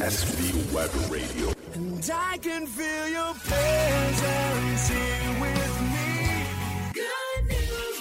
SV 0.00 0.72
Web 0.72 0.90
Radio. 1.10 1.52
And 1.74 2.10
I 2.10 2.38
can 2.38 2.66
feel 2.66 3.08
your 3.08 3.34
presence 3.34 4.88
here 4.88 5.32
with 5.38 5.80
me. 5.92 6.46
Good 6.94 7.44
news, 7.48 8.00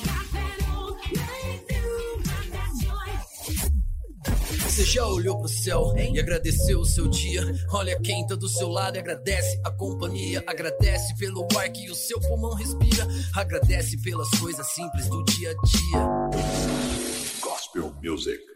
Você 4.63 4.85
já 4.85 5.05
olhou 5.05 5.39
pro 5.39 5.49
céu 5.49 5.93
e 5.97 6.17
agradeceu 6.17 6.79
o 6.79 6.85
seu 6.85 7.09
dia? 7.09 7.41
Olha 7.69 7.99
quem 7.99 8.25
tá 8.25 8.35
do 8.35 8.47
seu 8.47 8.69
lado 8.69 8.95
e 8.95 8.99
agradece 8.99 9.59
a 9.65 9.71
companhia. 9.71 10.41
Agradece 10.47 11.13
pelo 11.17 11.45
ar 11.57 11.67
que 11.69 11.91
o 11.91 11.95
seu 11.95 12.17
pulmão 12.21 12.53
respira. 12.53 13.05
Agradece 13.35 14.01
pelas 14.01 14.29
coisas 14.39 14.65
simples 14.67 15.09
do 15.09 15.21
dia 15.25 15.51
a 15.51 15.55
dia. 15.67 16.07
Gospel 17.41 17.93
Music. 18.01 18.48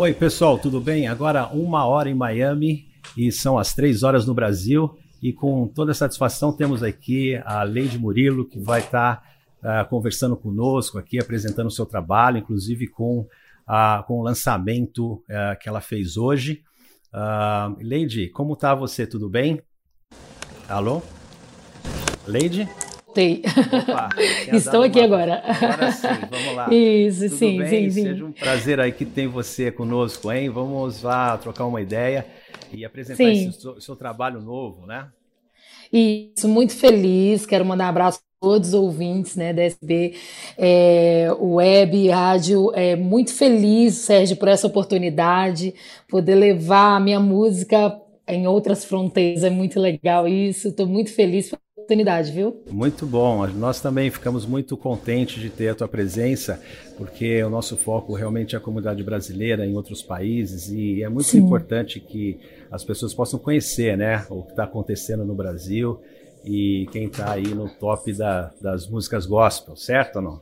Oi, 0.00 0.14
pessoal, 0.14 0.58
tudo 0.58 0.80
bem? 0.80 1.08
Agora 1.08 1.48
uma 1.48 1.84
hora 1.84 2.08
em 2.08 2.14
Miami 2.14 2.88
e 3.14 3.30
são 3.30 3.58
as 3.58 3.74
três 3.74 4.02
horas 4.02 4.24
no 4.24 4.32
Brasil. 4.32 4.96
E 5.22 5.30
com 5.30 5.68
toda 5.68 5.92
satisfação 5.92 6.56
temos 6.56 6.82
aqui 6.82 7.38
a 7.44 7.62
Leide 7.64 7.98
Murilo, 7.98 8.48
que 8.48 8.58
vai 8.58 8.80
estar 8.80 9.22
uh, 9.58 9.86
conversando 9.90 10.38
conosco 10.38 10.96
aqui, 10.96 11.18
apresentando 11.18 11.66
o 11.66 11.70
seu 11.70 11.84
trabalho, 11.84 12.38
inclusive 12.38 12.86
com, 12.86 13.28
uh, 13.68 14.02
com 14.06 14.20
o 14.20 14.22
lançamento 14.22 15.16
uh, 15.16 15.58
que 15.60 15.68
ela 15.68 15.82
fez 15.82 16.16
hoje. 16.16 16.62
Uh, 17.12 17.76
Leide, 17.78 18.30
como 18.30 18.54
está 18.54 18.74
você? 18.74 19.06
Tudo 19.06 19.28
bem? 19.28 19.60
Alô? 20.66 21.02
Leide? 22.26 22.66
Voltei. 23.10 23.42
Estou 24.52 24.82
aqui 24.82 25.00
agora. 25.00 25.42
Agora 25.44 25.92
sim, 25.92 26.08
vamos 26.30 26.54
lá. 26.54 26.72
Isso, 26.72 27.24
Tudo 27.24 27.36
sim, 27.36 27.58
bem? 27.58 27.68
sim, 27.68 27.90
sim. 27.90 28.02
Seja 28.04 28.24
um 28.24 28.32
prazer 28.32 28.80
aí 28.80 28.92
que 28.92 29.04
tem 29.04 29.26
você 29.26 29.70
conosco, 29.72 30.30
hein? 30.30 30.48
Vamos 30.48 31.02
lá 31.02 31.36
trocar 31.36 31.66
uma 31.66 31.80
ideia 31.80 32.24
e 32.72 32.84
apresentar 32.84 33.24
esse 33.24 33.60
seu, 33.60 33.80
seu 33.80 33.96
trabalho 33.96 34.40
novo, 34.40 34.86
né? 34.86 35.08
Isso, 35.92 36.48
muito 36.48 36.74
feliz. 36.76 37.44
Quero 37.44 37.64
mandar 37.64 37.86
um 37.86 37.88
abraço 37.88 38.18
a 38.18 38.46
todos 38.46 38.68
os 38.68 38.74
ouvintes 38.74 39.34
né, 39.34 39.52
da 39.52 39.62
SB 39.62 40.14
é, 40.56 41.28
Web, 41.36 42.08
rádio. 42.08 42.70
É, 42.74 42.94
muito 42.94 43.34
feliz, 43.34 43.94
Sérgio, 43.94 44.36
por 44.36 44.46
essa 44.46 44.68
oportunidade, 44.68 45.74
poder 46.08 46.36
levar 46.36 46.96
a 46.96 47.00
minha 47.00 47.18
música 47.18 48.00
em 48.28 48.46
outras 48.46 48.84
fronteiras. 48.84 49.42
É 49.42 49.50
muito 49.50 49.80
legal 49.80 50.28
isso. 50.28 50.68
Estou 50.68 50.86
muito 50.86 51.12
feliz 51.12 51.50
pela 51.50 51.60
oportunidade, 51.90 52.30
viu? 52.30 52.62
Muito 52.70 53.04
bom. 53.04 53.46
Nós 53.48 53.80
também 53.80 54.10
ficamos 54.10 54.46
muito 54.46 54.76
contentes 54.76 55.42
de 55.42 55.50
ter 55.50 55.68
a 55.70 55.74
tua 55.74 55.88
presença, 55.88 56.60
porque 56.96 57.42
o 57.42 57.50
nosso 57.50 57.76
foco 57.76 58.14
realmente 58.14 58.54
é 58.54 58.58
a 58.58 58.60
comunidade 58.60 59.02
brasileira 59.02 59.66
em 59.66 59.74
outros 59.74 60.02
países 60.02 60.68
e 60.70 61.02
é 61.02 61.08
muito 61.08 61.26
Sim. 61.28 61.38
importante 61.38 61.98
que 61.98 62.38
as 62.70 62.84
pessoas 62.84 63.12
possam 63.12 63.38
conhecer, 63.38 63.96
né, 63.96 64.24
o 64.30 64.42
que 64.42 64.50
está 64.50 64.64
acontecendo 64.64 65.24
no 65.24 65.34
Brasil 65.34 66.00
e 66.44 66.86
quem 66.92 67.06
está 67.06 67.32
aí 67.32 67.48
no 67.54 67.68
top 67.68 68.12
da- 68.12 68.50
das 68.60 68.86
músicas 68.88 69.26
gospel, 69.26 69.74
certo 69.76 70.16
ou 70.16 70.22
não? 70.22 70.40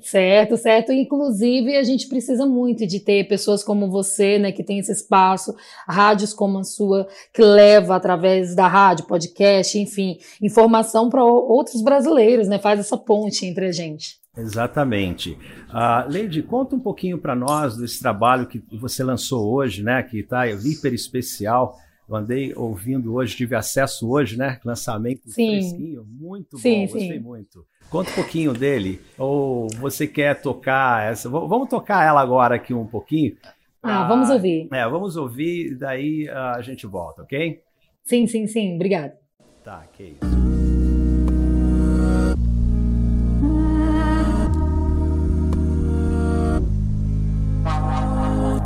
Certo, 0.00 0.56
certo. 0.56 0.92
Inclusive, 0.92 1.76
a 1.76 1.82
gente 1.82 2.08
precisa 2.08 2.46
muito 2.46 2.86
de 2.86 3.00
ter 3.00 3.28
pessoas 3.28 3.62
como 3.62 3.90
você, 3.90 4.38
né, 4.38 4.52
que 4.52 4.64
tem 4.64 4.78
esse 4.78 4.92
espaço, 4.92 5.54
rádios 5.86 6.32
como 6.32 6.58
a 6.58 6.64
sua, 6.64 7.06
que 7.32 7.42
leva 7.42 7.96
através 7.96 8.54
da 8.54 8.66
rádio, 8.66 9.06
podcast, 9.06 9.78
enfim, 9.78 10.18
informação 10.40 11.08
para 11.08 11.24
outros 11.24 11.82
brasileiros, 11.82 12.48
né? 12.48 12.58
Faz 12.58 12.80
essa 12.80 12.96
ponte 12.96 13.46
entre 13.46 13.66
a 13.66 13.72
gente. 13.72 14.20
Exatamente. 14.36 15.32
Uh, 15.68 16.08
Leide, 16.08 16.42
conta 16.42 16.74
um 16.74 16.80
pouquinho 16.80 17.18
para 17.18 17.34
nós 17.34 17.76
desse 17.76 18.00
trabalho 18.00 18.46
que 18.46 18.62
você 18.78 19.04
lançou 19.04 19.52
hoje, 19.52 19.82
né? 19.82 20.02
Que 20.02 20.20
está 20.20 20.48
hiper 20.48 20.94
especial. 20.94 21.76
Eu 22.08 22.16
andei 22.16 22.52
ouvindo 22.54 23.14
hoje, 23.14 23.36
tive 23.36 23.54
acesso 23.54 24.08
hoje, 24.10 24.36
né? 24.36 24.58
Lançamento 24.64 25.30
Sim. 25.30 25.50
fresquinho, 25.50 26.04
muito 26.04 26.58
Sim, 26.58 26.86
bom, 26.86 26.92
gostei 26.92 27.12
sim. 27.12 27.18
muito. 27.20 27.66
Conta 27.92 28.10
um 28.10 28.14
pouquinho 28.14 28.54
dele. 28.54 29.00
Ou 29.18 29.68
você 29.78 30.06
quer 30.06 30.40
tocar 30.40 31.04
essa? 31.12 31.28
V- 31.28 31.46
Vamos 31.46 31.68
tocar 31.68 32.04
ela 32.06 32.22
agora 32.22 32.54
aqui 32.54 32.72
um 32.72 32.86
pouquinho. 32.86 33.36
Ah, 33.82 34.08
vamos 34.08 34.30
ouvir. 34.30 34.66
É, 34.72 34.88
vamos 34.88 35.14
ouvir, 35.16 35.76
daí 35.76 36.26
ah, 36.30 36.54
a 36.56 36.62
gente 36.62 36.86
volta, 36.86 37.22
ok? 37.22 37.60
Sim, 38.02 38.26
sim, 38.26 38.46
sim. 38.46 38.76
Obrigada. 38.76 39.14
Tá, 39.62 39.84
que 39.92 40.04
isso. 40.04 40.32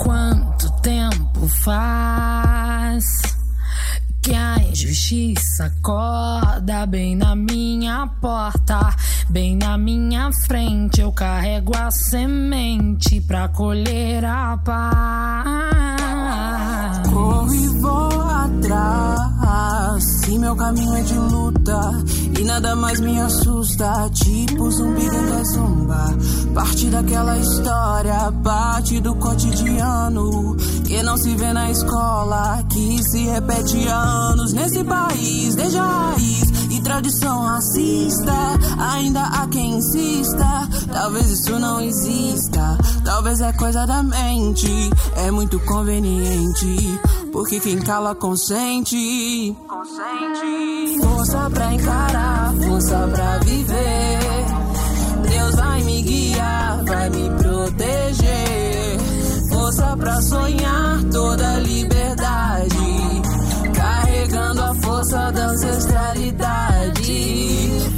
Quanto 0.03 0.71
tempo 0.83 1.47
faz 1.65 2.26
que 4.77 4.85
a 4.85 4.91
injustiça 4.91 5.65
acorda 5.65 6.85
bem 6.87 7.17
na 7.17 7.35
minha 7.35 8.07
porta, 8.21 8.95
bem 9.31 9.57
na 9.57 9.79
minha 9.79 10.31
frente? 10.47 11.01
Eu 11.01 11.11
carrego 11.13 11.75
a 11.77 11.91
semente 11.91 13.21
pra 13.23 13.49
colher 13.49 14.23
a 14.25 14.59
paz. 14.59 14.77
Corro 17.09 17.55
e 17.55 17.67
vou 17.81 18.21
atrás. 18.21 19.36
Se 20.27 20.37
meu 20.41 20.57
caminho 20.57 20.93
é 20.93 21.03
de 21.03 21.15
luta 21.15 22.05
e 22.37 22.43
nada 22.43 22.75
mais 22.75 22.99
me 22.99 23.17
assusta, 23.21 24.11
tipo 24.13 24.69
zumbi 24.73 25.09
da 25.09 25.45
zumba. 25.45 26.19
Parte 26.53 26.87
daquela 26.87 27.39
história, 27.39 28.33
parte 28.43 29.01
do 29.01 29.15
cotidiano 29.15 30.57
que 30.85 31.01
não 31.05 31.17
se 31.17 31.35
vê 31.37 31.53
na 31.53 31.71
escola, 31.71 32.61
que 32.69 33.01
se 33.05 33.25
repete 33.25 33.89
há 33.89 34.01
anos 34.01 34.53
nesse 34.53 34.83
país, 34.83 35.55
desde 35.55 35.79
a 35.79 35.85
raiz 35.85 36.43
e 36.71 36.81
tradição 36.81 37.43
racista. 37.43 38.33
Ainda 38.79 39.23
há 39.23 39.47
quem 39.47 39.77
insista, 39.77 40.69
talvez 40.93 41.31
isso 41.31 41.59
não 41.59 41.81
exista, 41.81 42.79
talvez 43.05 43.41
é 43.41 43.53
coisa 43.53 43.87
da 43.87 44.03
mente, 44.03 44.91
é 45.17 45.31
muito 45.31 45.59
conveniente, 45.61 47.01
porque 47.37 47.61
quem 47.61 47.79
cala 47.81 48.15
consente. 48.15 49.55
Força 51.03 51.51
pra 51.51 51.75
encarar, 51.75 52.55
força 52.67 53.11
pra 53.13 53.39
viver. 53.41 54.19
Deus 55.29 55.55
vai 55.55 55.83
me 55.83 56.01
guiar, 56.01 56.83
vai 56.83 57.11
me 57.11 57.29
proteger. 57.37 58.99
Força 59.51 59.95
pra 59.99 60.23
sonhar 60.23 61.05
toda 61.13 61.59
liberdade. 61.59 63.23
Carregando 63.75 64.63
a 64.63 64.75
força 64.77 65.31
da 65.31 65.47
ancestralidade. 65.49 67.11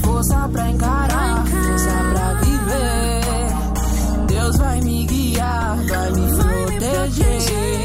Força 0.03 0.49
pra 0.49 0.69
encarar, 0.69 1.47
força 1.47 1.91
pra 2.13 2.35
viver. 2.43 4.27
Deus 4.27 4.57
vai 4.57 4.81
me 4.81 5.07
guiar, 5.07 5.77
vai 5.87 6.11
me 6.11 6.27
proteger. 6.37 7.78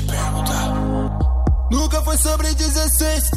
De 0.00 0.02
perguntar? 0.02 1.68
Nunca 1.70 2.02
foi 2.02 2.18
sobre 2.18 2.54
16. 2.54 3.30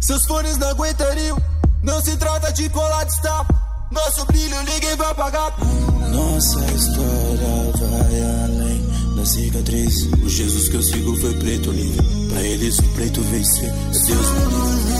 Seus 0.00 0.24
fones 0.26 0.56
não 0.58 0.68
aguentariam. 0.68 1.38
Não 1.82 2.00
se 2.02 2.16
trata 2.16 2.52
de 2.52 2.68
colar 2.68 3.04
de 3.04 3.12
estampa. 3.12 3.54
Nosso 3.90 4.26
brilho 4.26 4.62
ninguém 4.64 4.96
vai 4.96 5.10
apagar. 5.10 5.54
Nossa 6.10 6.60
história 6.72 7.72
vai 7.76 8.22
além 8.44 9.16
da 9.16 9.24
cicatriz. 9.24 10.06
O 10.22 10.28
Jesus 10.28 10.68
que 10.68 10.76
eu 10.76 10.82
sigo 10.82 11.16
foi 11.16 11.34
preto 11.34 11.70
livre. 11.70 12.28
Pra 12.28 12.42
eles 12.42 12.78
o 12.78 12.82
preto 12.94 13.22
vencer. 13.22 13.72
Deus 13.72 14.30
me 14.30 14.44
livre. 14.44 14.98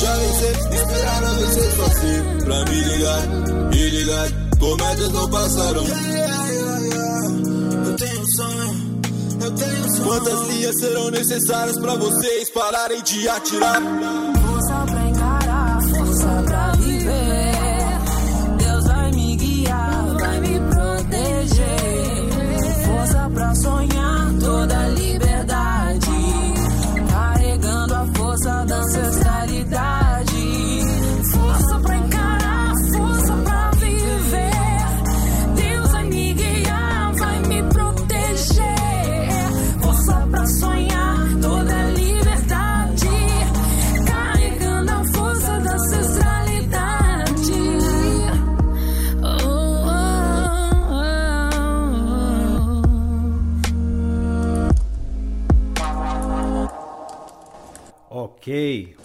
Já 0.00 0.16
vencer, 0.16 0.56
esperaram 0.72 1.34
vencer 1.34 1.72
sozinho. 1.76 2.44
Pra 2.44 2.64
me 2.64 2.80
ligar, 2.80 3.26
me 3.68 3.90
ligar. 3.90 4.28
Comédias 4.58 5.12
não 5.12 5.28
passaram. 5.28 5.84
Tenho 5.84 6.00
um 6.00 6.26
sonho. 7.26 7.86
Eu 7.86 7.96
tenho 7.96 8.20
um 8.20 8.26
sonho. 8.26 8.91
Quantas 10.04 10.40
linhas 10.48 10.78
serão 10.78 11.10
necessárias 11.10 11.78
pra 11.78 11.94
vocês 11.96 12.50
pararem 12.50 13.02
de 13.02 13.28
atirar? 13.28 14.41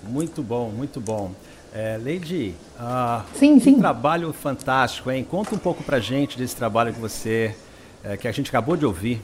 Muito 0.07 0.41
bom, 0.41 0.69
muito 0.69 0.99
bom. 0.99 1.31
É, 1.73 1.99
Lady, 2.03 2.55
uh, 2.79 3.23
sim, 3.35 3.59
sim. 3.59 3.75
um 3.75 3.79
trabalho 3.79 4.31
fantástico, 4.33 5.11
hein? 5.11 5.25
Conta 5.29 5.53
um 5.53 5.57
pouco 5.57 5.83
pra 5.83 5.99
gente 5.99 6.37
desse 6.37 6.55
trabalho 6.55 6.93
que 6.93 6.99
você, 6.99 7.53
é, 8.03 8.17
que 8.17 8.27
a 8.27 8.31
gente 8.31 8.49
acabou 8.49 8.75
de 8.75 8.85
ouvir. 8.85 9.21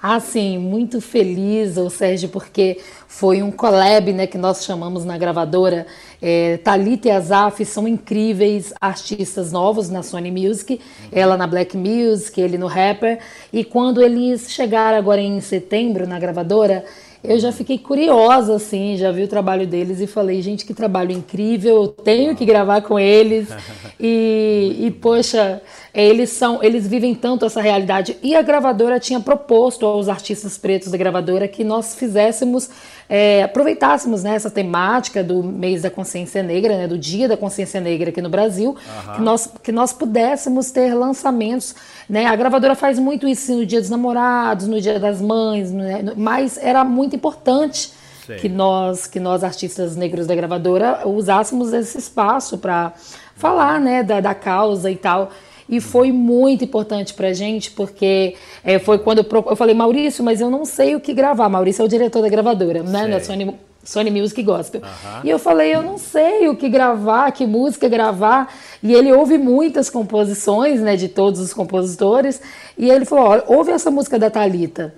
Ah, 0.00 0.20
sim, 0.20 0.58
muito 0.58 1.00
feliz, 1.00 1.76
ô 1.76 1.90
Sérgio, 1.90 2.28
porque 2.28 2.78
foi 3.06 3.42
um 3.42 3.50
collab, 3.50 4.12
né, 4.12 4.26
que 4.26 4.38
nós 4.38 4.64
chamamos 4.64 5.04
na 5.04 5.18
gravadora. 5.18 5.86
É, 6.20 6.58
Thalita 6.58 7.08
e 7.08 7.10
Azaf 7.10 7.64
são 7.64 7.88
incríveis 7.88 8.72
artistas 8.80 9.50
novos 9.50 9.88
na 9.88 10.02
Sony 10.02 10.30
Music, 10.30 10.80
ela 11.10 11.36
na 11.36 11.46
Black 11.46 11.76
Music, 11.76 12.40
ele 12.40 12.58
no 12.58 12.66
Rapper. 12.66 13.18
E 13.52 13.64
quando 13.64 14.02
eles 14.02 14.52
chegaram 14.52 14.98
agora 14.98 15.20
em 15.20 15.40
setembro 15.40 16.06
na 16.06 16.18
gravadora, 16.18 16.84
eu 17.22 17.38
já 17.38 17.50
fiquei 17.50 17.78
curiosa, 17.78 18.54
assim, 18.54 18.96
já 18.96 19.10
vi 19.10 19.24
o 19.24 19.28
trabalho 19.28 19.66
deles 19.66 20.00
e 20.00 20.06
falei, 20.06 20.40
gente, 20.40 20.64
que 20.64 20.72
trabalho 20.72 21.10
incrível, 21.10 21.82
eu 21.82 21.88
tenho 21.88 22.36
que 22.36 22.44
gravar 22.44 22.82
com 22.82 22.98
eles. 22.98 23.48
E, 24.00 24.76
e 24.78 24.90
poxa, 24.92 25.60
eles 25.92 26.30
são, 26.30 26.62
eles 26.62 26.86
vivem 26.86 27.16
tanto 27.16 27.44
essa 27.44 27.60
realidade. 27.60 28.16
E 28.22 28.36
a 28.36 28.42
gravadora 28.42 29.00
tinha 29.00 29.18
proposto 29.18 29.84
aos 29.84 30.08
artistas 30.08 30.56
pretos 30.56 30.92
da 30.92 30.96
gravadora 30.96 31.48
que 31.48 31.64
nós 31.64 31.96
fizéssemos, 31.96 32.70
é, 33.08 33.42
aproveitássemos 33.42 34.22
né, 34.22 34.34
essa 34.34 34.50
temática 34.50 35.24
do 35.24 35.42
mês 35.42 35.82
da 35.82 35.90
consciência 35.90 36.42
negra, 36.42 36.76
né, 36.76 36.86
do 36.86 36.98
dia 36.98 37.26
da 37.26 37.36
consciência 37.36 37.80
negra 37.80 38.10
aqui 38.10 38.20
no 38.20 38.28
Brasil, 38.28 38.70
uhum. 38.70 39.14
que, 39.14 39.22
nós, 39.22 39.52
que 39.62 39.72
nós 39.72 39.92
pudéssemos 39.92 40.70
ter 40.70 40.94
lançamentos. 40.94 41.74
Né? 42.08 42.26
A 42.26 42.36
gravadora 42.36 42.74
faz 42.74 42.98
muito 42.98 43.26
isso 43.26 43.54
no 43.54 43.64
dia 43.64 43.80
dos 43.80 43.88
namorados, 43.88 44.68
no 44.68 44.80
dia 44.80 45.00
das 45.00 45.20
mães, 45.20 45.72
né? 45.72 46.04
mas 46.16 46.58
era 46.58 46.84
muito 46.84 47.16
importante 47.16 47.92
que 48.40 48.48
nós, 48.48 49.06
que 49.06 49.18
nós 49.18 49.42
artistas 49.42 49.96
negros 49.96 50.26
da 50.26 50.34
gravadora 50.34 51.08
usássemos 51.08 51.72
esse 51.72 51.96
espaço 51.96 52.58
para 52.58 52.92
falar 53.34 53.80
né, 53.80 54.02
da, 54.02 54.20
da 54.20 54.34
causa 54.34 54.90
e 54.90 54.96
tal. 54.96 55.30
E 55.68 55.80
foi 55.80 56.10
muito 56.10 56.64
importante 56.64 57.12
pra 57.12 57.32
gente, 57.32 57.70
porque 57.70 58.34
é, 58.64 58.78
foi 58.78 58.98
quando 58.98 59.18
eu, 59.18 59.44
eu, 59.50 59.56
falei, 59.56 59.74
Maurício, 59.74 60.24
mas 60.24 60.40
eu 60.40 60.50
não 60.50 60.64
sei 60.64 60.94
o 60.94 61.00
que 61.00 61.12
gravar. 61.12 61.48
Maurício 61.48 61.82
é 61.82 61.84
o 61.84 61.88
diretor 61.88 62.22
da 62.22 62.28
gravadora, 62.28 62.82
né? 62.82 63.06
Da 63.06 63.20
Sony, 63.20 63.54
Sony 63.84 64.10
Music 64.10 64.42
Gospel. 64.42 64.80
Uhum. 64.80 65.20
E 65.24 65.30
eu 65.30 65.38
falei, 65.38 65.74
eu 65.74 65.82
não 65.82 65.98
sei 65.98 66.48
o 66.48 66.56
que 66.56 66.68
gravar, 66.68 67.30
que 67.32 67.46
música 67.46 67.88
gravar. 67.88 68.52
E 68.82 68.94
ele 68.94 69.12
ouve 69.12 69.36
muitas 69.36 69.90
composições, 69.90 70.80
né, 70.80 70.96
de 70.96 71.08
todos 71.08 71.40
os 71.40 71.52
compositores. 71.52 72.40
E 72.76 72.90
ele 72.90 73.04
falou, 73.04 73.42
ouve 73.46 73.70
essa 73.70 73.90
música 73.90 74.18
da 74.18 74.30
Talita. 74.30 74.94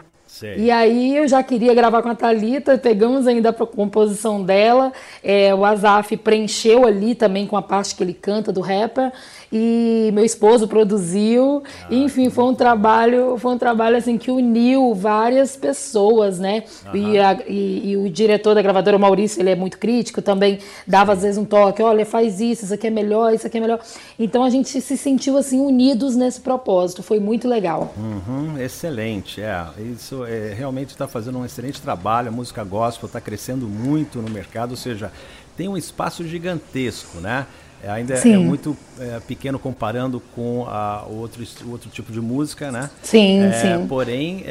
E 0.57 0.71
aí 0.71 1.17
eu 1.17 1.29
já 1.29 1.43
queria 1.43 1.75
gravar 1.75 2.03
com 2.03 2.09
a 2.09 2.15
Thalita, 2.15 2.79
pegamos 2.79 3.27
ainda 3.27 3.51
a 3.51 3.53
composição 3.53 4.43
dela. 4.43 4.93
É, 5.23 5.55
o 5.55 5.65
Azaf 5.65 6.17
preencheu 6.17 6.87
ali 6.87 7.15
também 7.15 7.47
com 7.47 7.57
a 7.57 7.63
parte 7.63 7.95
que 7.95 8.03
ele 8.03 8.15
canta 8.15 8.53
do 8.53 8.61
rapper 8.61 9.13
e 9.53 10.11
meu 10.13 10.25
esposo 10.25 10.69
produziu. 10.69 11.63
Ah, 11.83 11.87
enfim, 11.91 12.31
foi 12.31 12.45
um 12.45 12.55
trabalho, 12.55 13.37
foi 13.39 13.53
um 13.53 13.59
trabalho 13.59 13.97
assim 13.97 14.17
que 14.17 14.31
uniu 14.31 14.95
várias 14.95 15.57
pessoas, 15.57 16.39
né? 16.39 16.65
E, 16.95 17.19
a, 17.19 17.39
e, 17.49 17.91
e, 17.91 17.97
o 17.97 18.09
diretor 18.09 18.55
da 18.55 18.63
gravadora, 18.63 18.97
o 18.97 19.01
Maurício, 19.01 19.41
ele 19.41 19.51
é 19.51 19.57
muito 19.57 19.79
crítico, 19.79 20.23
também 20.23 20.59
dava 20.87 21.13
às 21.13 21.23
vezes 21.23 21.37
um 21.37 21.45
toque, 21.45 21.83
olha, 21.83 22.07
faz 22.07 22.41
isso, 22.41 22.65
isso 22.65 22.75
aqui 22.75 22.87
é 22.87 22.91
melhor, 22.91 23.35
isso 23.35 23.47
aqui 23.47 23.59
é 23.59 23.61
melhor. 23.61 23.81
Então 24.19 24.45
a 24.45 24.51
gente 24.51 24.81
se 24.81 24.97
sentiu 24.97 25.37
assim 25.37 25.61
unidos 25.61 26.15
nesse 26.15 26.41
propósito, 26.41 27.03
foi 27.03 27.19
muito 27.19 27.49
legal. 27.49 27.93
Uhum, 27.97 28.57
excelente, 28.59 29.41
é, 29.41 29.67
isso 29.93 30.25
é, 30.25 30.55
realmente 30.55 30.91
está 30.91 31.09
fazendo 31.09 31.39
um 31.39 31.45
excelente 31.45 31.83
trabalho, 31.83 32.29
a 32.29 32.33
música 32.33 32.63
gospel 32.63 33.07
está 33.07 33.21
crescendo 33.21 33.67
muito 33.67 34.21
no 34.23 34.31
mercado, 34.31 34.71
ou 34.71 34.77
seja, 34.77 35.11
tem 35.57 35.69
um 35.69 35.77
espaço 35.77 36.25
gigantesco, 36.27 37.19
né? 37.19 37.47
É, 37.83 37.91
ainda 37.91 38.15
é 38.15 38.17
Sim. 38.17 38.35
é 38.35 38.39
muito 38.39 38.77
é, 38.99 39.21
pequeno 39.21 39.59
comparando 39.59 40.21
com 40.35 40.67
a 40.69 41.05
outro, 41.09 41.43
outro 41.69 41.89
tipo 41.89 42.13
de 42.13 42.21
música, 42.21 42.71
né? 42.71 42.91
Sim, 43.03 43.41
é, 43.41 43.53
sim. 43.53 43.87
Porém, 43.87 44.45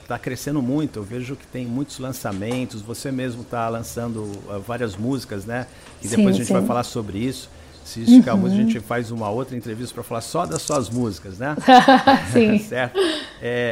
está 0.00 0.16
é, 0.16 0.18
crescendo 0.18 0.60
muito. 0.60 0.98
Eu 0.98 1.02
vejo 1.02 1.36
que 1.36 1.46
tem 1.46 1.66
muitos 1.66 1.98
lançamentos. 1.98 2.82
Você 2.82 3.10
mesmo 3.10 3.42
está 3.42 3.68
lançando 3.68 4.24
uh, 4.24 4.60
várias 4.66 4.94
músicas, 4.94 5.46
né? 5.46 5.66
E 6.02 6.08
depois 6.08 6.26
sim, 6.26 6.32
a 6.32 6.44
gente 6.44 6.46
sim. 6.46 6.52
vai 6.52 6.64
falar 6.64 6.84
sobre 6.84 7.18
isso. 7.18 7.48
Se 7.82 8.02
esticar 8.02 8.34
uhum. 8.34 8.42
muito, 8.42 8.54
a 8.54 8.56
gente 8.56 8.78
faz 8.78 9.10
uma 9.10 9.30
outra 9.30 9.56
entrevista 9.56 9.94
para 9.94 10.04
falar 10.04 10.20
só 10.20 10.44
das 10.44 10.60
suas 10.60 10.90
músicas, 10.90 11.38
né? 11.38 11.56
sim. 12.30 12.58
certo? 12.68 13.00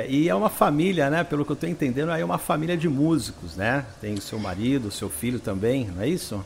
E 0.08 0.28
é 0.28 0.34
uma 0.34 0.48
família, 0.48 1.10
né? 1.10 1.22
Pelo 1.22 1.44
que 1.44 1.52
eu 1.52 1.54
estou 1.54 1.68
entendendo, 1.68 2.10
é 2.10 2.24
uma 2.24 2.38
família 2.38 2.76
de 2.76 2.88
músicos, 2.88 3.54
né? 3.54 3.84
Tem 4.00 4.14
o 4.14 4.20
seu 4.20 4.38
marido, 4.38 4.88
o 4.88 4.90
seu 4.90 5.10
filho 5.10 5.38
também, 5.38 5.90
não 5.94 6.02
é 6.02 6.08
isso? 6.08 6.42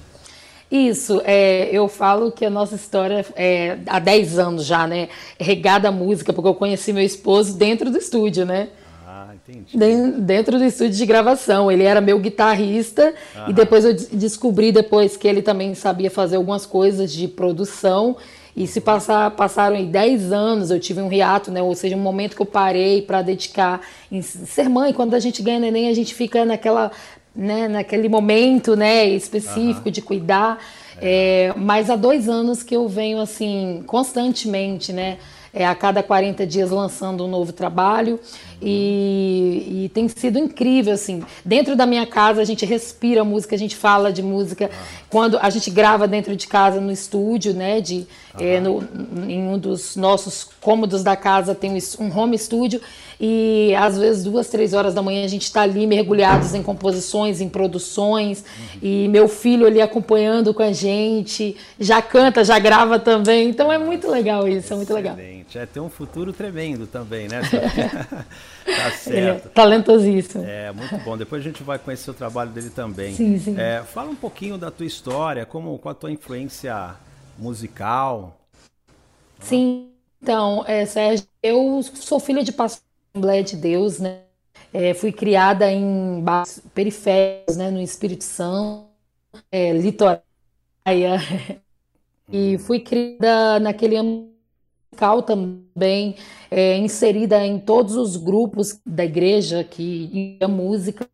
Isso, 0.73 1.21
é, 1.27 1.69
eu 1.71 1.87
falo 1.87 2.33
que 2.33 2.47
a 2.47 2.49
nossa 2.49 2.77
história 2.77 3.27
é 3.37 3.77
há 3.87 3.99
10 3.99 4.39
anos 4.39 4.65
já, 4.65 4.87
né? 4.87 5.11
Regada 5.39 5.89
a 5.89 5.93
música, 5.93 6.33
porque 6.33 6.49
eu 6.49 6.55
conheci 6.55 6.95
meu 6.95 7.05
esposo 7.05 7.59
dentro 7.59 7.91
do 7.91 7.99
estúdio, 7.99 8.47
né? 8.47 8.69
Ah, 9.07 9.35
entendi. 9.35 9.77
Dentro 10.19 10.59
do 10.59 10.65
estúdio 10.65 10.95
de 10.97 11.05
gravação. 11.05 11.71
Ele 11.71 11.83
era 11.83 12.01
meu 12.01 12.19
guitarrista 12.19 13.13
Aham. 13.37 13.51
e 13.51 13.53
depois 13.53 13.85
eu 13.85 13.93
descobri 14.13 14.73
depois 14.73 15.15
que 15.15 15.29
ele 15.29 15.43
também 15.43 15.75
sabia 15.75 16.11
fazer 16.11 16.37
algumas 16.37 16.65
coisas 16.65 17.13
de 17.13 17.29
produção. 17.29 18.17
E 18.57 18.67
se 18.67 18.81
passar, 18.81 19.31
passaram 19.33 19.77
aí 19.77 19.85
10 19.85 20.33
anos, 20.33 20.71
eu 20.71 20.81
tive 20.81 21.03
um 21.03 21.13
hiato, 21.13 21.51
né? 21.51 21.61
Ou 21.61 21.75
seja, 21.75 21.97
um 21.97 22.01
momento 22.01 22.35
que 22.35 22.41
eu 22.41 22.47
parei 22.47 23.03
para 23.03 23.21
dedicar 23.21 23.83
em 24.11 24.23
ser 24.23 24.71
mãe. 24.71 24.95
Quando 24.95 25.13
a 25.13 25.19
gente 25.19 25.43
ganha 25.43 25.59
neném, 25.59 25.89
a 25.89 25.95
gente 25.95 26.15
fica 26.15 26.47
naquela 26.47 26.91
né, 27.35 27.69
naquele 27.69 28.09
momento 28.09 28.77
né, 28.77 29.07
específico 29.07 29.87
uhum. 29.87 29.93
de 29.93 30.03
cuidar. 30.03 30.59
É. 31.01 31.49
É, 31.51 31.55
mas 31.57 31.91
há 31.91 31.97
dois 31.97 32.29
anos 32.29 32.63
que 32.63 32.77
eu 32.77 32.87
venho 32.89 33.21
assim 33.21 33.83
constantemente, 33.87 34.93
né? 34.93 35.19
É, 35.55 35.67
a 35.67 35.75
cada 35.75 36.03
40 36.03 36.47
dias 36.47 36.71
lançando 36.71 37.27
um 37.27 37.29
novo 37.29 37.53
trabalho. 37.53 38.19
E, 38.61 39.85
e, 39.85 39.89
tem 39.91 40.09
sido 40.09 40.39
incrível 40.39 40.95
assim. 40.95 41.23
Dentro 41.45 41.77
da 41.77 41.85
minha 41.85 42.07
casa 42.07 42.41
a 42.41 42.45
gente 42.45 42.65
respira 42.65 43.25
música 43.25 43.55
a 43.55 43.59
gente 43.59 43.77
fala 43.77 44.13
de 44.13 44.23
música. 44.23 44.71
Quando 45.11 45.37
a 45.39 45.51
gente 45.51 45.69
grava 45.71 46.09
dentro 46.09 46.35
de 46.37 46.47
casa 46.47 46.81
no 46.81 46.91
estúdio 46.91 47.53
né 47.53 47.81
de 47.81 48.07
é, 48.39 48.61
no, 48.61 48.83
em 49.29 49.43
um 49.43 49.59
dos 49.59 49.97
nossos 49.97 50.49
cômodos 50.61 51.03
da 51.03 51.17
casa 51.17 51.55
tem 51.55 51.77
um 51.99 52.19
home 52.19 52.39
studio. 52.39 52.81
E 53.25 53.73
às 53.77 53.97
vezes 53.97 54.25
duas, 54.25 54.49
três 54.49 54.73
horas 54.73 54.95
da 54.95 55.01
manhã 55.01 55.25
a 55.25 55.29
gente 55.29 55.43
está 55.43 55.63
ali 55.63 55.87
mergulhados 55.87 56.55
em 56.55 56.63
composições, 56.63 57.41
em 57.41 57.49
produções, 57.49 58.41
uhum. 58.41 58.79
e 58.83 59.09
meu 59.09 59.29
filho 59.29 59.65
ali 59.65 59.81
acompanhando 59.81 60.53
com 60.53 60.63
a 60.63 60.73
gente, 60.73 61.57
já 61.79 62.03
canta, 62.03 62.43
já 62.43 62.59
grava 62.59 62.99
também, 62.99 63.49
então 63.49 63.73
é 63.73 63.79
muito 63.79 64.11
legal 64.11 64.49
isso, 64.49 64.73
é 64.73 64.77
muito 64.77 64.93
legal. 64.93 65.17
É, 65.55 65.67
tem 65.67 65.83
um 65.83 65.89
futuro 65.89 66.33
tremendo 66.33 66.87
também, 66.87 67.29
né? 67.29 67.41
tá 68.65 68.91
certo. 68.93 69.17
Ele 69.17 69.27
é 69.27 69.35
talentosíssimo. 69.35 70.45
É, 70.45 70.73
muito 70.73 70.97
bom. 70.99 71.17
Depois 71.17 71.41
a 71.41 71.45
gente 71.45 71.63
vai 71.63 71.79
conhecer 71.79 72.11
o 72.11 72.15
trabalho 72.15 72.51
dele 72.51 72.71
também. 72.71 73.15
Sim, 73.15 73.39
sim. 73.39 73.55
É, 73.59 73.83
fala 73.83 74.11
um 74.11 74.17
pouquinho 74.17 74.57
da 74.57 74.71
tua 74.71 74.87
história, 74.87 75.45
como, 75.45 75.79
qual 75.79 75.93
a 75.93 75.95
tua 75.95 76.11
influência 76.11 76.95
musical. 77.39 78.39
Sim, 79.41 79.91
então, 80.23 80.65
é, 80.67 80.87
Sérgio, 80.87 81.27
eu 81.43 81.83
sou 81.83 82.21
filha 82.21 82.45
de 82.45 82.53
pastor 82.53 82.83
Assembleia 83.15 83.43
de 83.43 83.57
Deus, 83.57 83.99
né? 83.99 84.21
É, 84.73 84.95
fui 84.95 85.13
criada 85.13 85.71
em 85.71 86.25
periféricos, 86.73 87.59
né, 87.59 87.71
no 87.71 87.81
Espírito 87.81 88.25
Santo, 88.25 88.87
é, 89.51 89.71
litoral, 89.73 90.23
e 92.33 92.57
fui 92.59 92.81
criada 92.81 93.61
naquele 93.61 94.32
musical 94.93 95.23
também, 95.23 96.15
é, 96.51 96.77
inserida 96.77 97.45
em 97.45 97.59
todos 97.59 97.97
os 97.97 98.17
grupos 98.17 98.79
da 98.87 99.05
igreja 99.05 99.65
que 99.65 100.39
ia 100.41 100.49
música. 100.49 101.09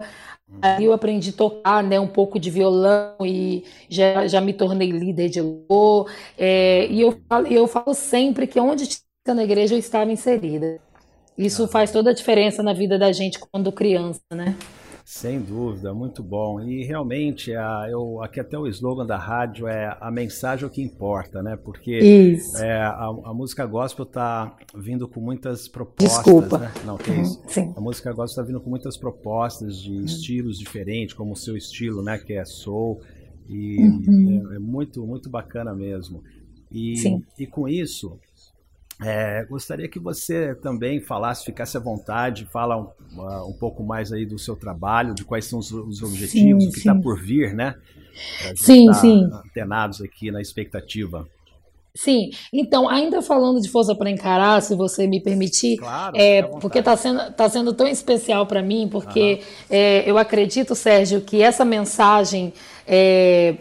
Aí 0.61 0.85
eu 0.85 0.93
aprendi 0.93 1.31
a 1.31 1.33
tocar 1.33 1.83
né, 1.83 2.01
um 2.01 2.07
pouco 2.07 2.39
de 2.39 2.51
violão 2.51 3.15
e 3.23 3.65
já, 3.89 4.27
já 4.27 4.41
me 4.41 4.53
tornei 4.53 4.91
líder 4.91 5.29
de 5.29 5.41
louvor. 5.41 6.11
É, 6.37 6.87
e 6.91 7.01
eu 7.01 7.17
falo, 7.29 7.47
eu 7.47 7.67
falo 7.67 7.95
sempre 7.95 8.47
que 8.47 8.59
onde 8.59 8.89
tinha 8.89 9.35
na 9.35 9.45
igreja 9.45 9.75
eu 9.75 9.79
estava 9.79 10.11
inserida. 10.11 10.81
Isso 11.37 11.69
faz 11.69 11.93
toda 11.93 12.11
a 12.11 12.15
diferença 12.15 12.63
na 12.63 12.73
vida 12.73 12.99
da 12.99 13.13
gente 13.13 13.39
quando 13.39 13.71
criança, 13.71 14.21
né? 14.33 14.57
Sem 15.11 15.41
dúvida, 15.41 15.95
muito 15.95 16.23
bom. 16.23 16.61
E 16.61 16.85
realmente, 16.85 17.55
a, 17.55 17.87
eu, 17.89 18.23
aqui 18.23 18.39
até 18.39 18.59
o 18.59 18.67
slogan 18.67 19.07
da 19.07 19.17
rádio 19.17 19.67
é 19.67 19.97
a 19.99 20.11
mensagem 20.11 20.65
é 20.65 20.67
o 20.67 20.71
que 20.71 20.83
importa, 20.83 21.43
né? 21.43 21.57
Porque 21.57 22.37
é, 22.57 22.73
a, 22.75 23.07
a, 23.25 23.33
música 23.33 23.65
gospel 23.65 24.05
está 24.05 24.55
vindo 24.77 25.09
com 25.09 25.19
muitas 25.19 25.67
propostas. 25.67 26.23
Desculpa. 26.23 26.59
Né? 26.59 26.71
Não, 26.85 26.99
que 26.99 27.11
é 27.11 27.23
isso. 27.23 27.43
Sim. 27.49 27.73
A 27.75 27.81
música 27.81 28.11
gospel 28.11 28.27
está 28.27 28.43
vindo 28.43 28.61
com 28.61 28.69
muitas 28.69 28.99
propostas 28.99 29.79
de 29.79 29.93
uhum. 29.93 30.05
estilos 30.05 30.59
diferentes, 30.59 31.15
como 31.15 31.33
o 31.33 31.37
seu 31.37 31.57
estilo, 31.57 32.03
né? 32.03 32.19
Que 32.19 32.35
é 32.35 32.45
soul. 32.45 33.01
E 33.49 33.79
uhum. 33.79 34.51
é, 34.53 34.57
é, 34.57 34.59
muito, 34.59 35.07
muito 35.07 35.31
bacana 35.31 35.75
mesmo. 35.75 36.23
E, 36.71 36.99
Sim. 36.99 37.25
e 37.39 37.47
com 37.47 37.67
isso, 37.67 38.21
É, 39.01 39.45
gostaria 39.45 39.89
que 39.89 39.99
você 39.99 40.55
também 40.57 41.01
falasse, 41.01 41.45
ficasse 41.45 41.77
à 41.77 41.81
vontade, 41.81 42.49
fala 42.53 42.77
um, 42.77 42.89
um 43.49 43.53
pouco 43.53 43.85
mais 43.85 44.13
aí 44.13 44.27
do 44.27 44.39
seu 44.39 44.57
trabalho, 44.57 45.15
de 45.15 45.25
quais 45.25 45.45
são 45.45 45.61
os, 45.61 45.71
os 45.71 46.03
objetivos, 46.03 46.65
sim, 46.65 46.69
o 46.69 46.73
que 46.73 46.79
está 46.79 46.95
por 46.95 47.21
vir, 47.21 47.55
né? 47.55 47.77
Sim, 48.57 48.87
tá 48.87 48.95
sim. 48.95 49.25
Antenados 49.33 50.03
aqui 50.03 50.31
na 50.31 50.41
expectativa. 50.41 51.29
Sim, 51.95 52.31
então, 52.53 52.89
ainda 52.89 53.23
falando 53.23 53.61
de 53.61 53.69
Força 53.69 53.95
para 53.95 54.11
Encarar, 54.11 54.63
se 54.63 54.75
você 54.75 55.07
me 55.07 55.21
permitir, 55.21 55.79
claro, 55.79 56.17
é, 56.17 56.43
porque 56.43 56.79
está 56.79 56.97
sendo, 56.97 57.33
tá 57.33 57.49
sendo 57.49 57.73
tão 57.73 57.89
especial 57.89 58.47
para 58.47 58.63
mim, 58.63 58.89
porque 58.89 59.41
é, 59.69 60.09
eu 60.09 60.17
acredito, 60.17 60.77
Sérgio, 60.77 61.21
que 61.21 61.43
essa 61.43 61.65
mensagem 61.65 62.53
é, 62.87 63.57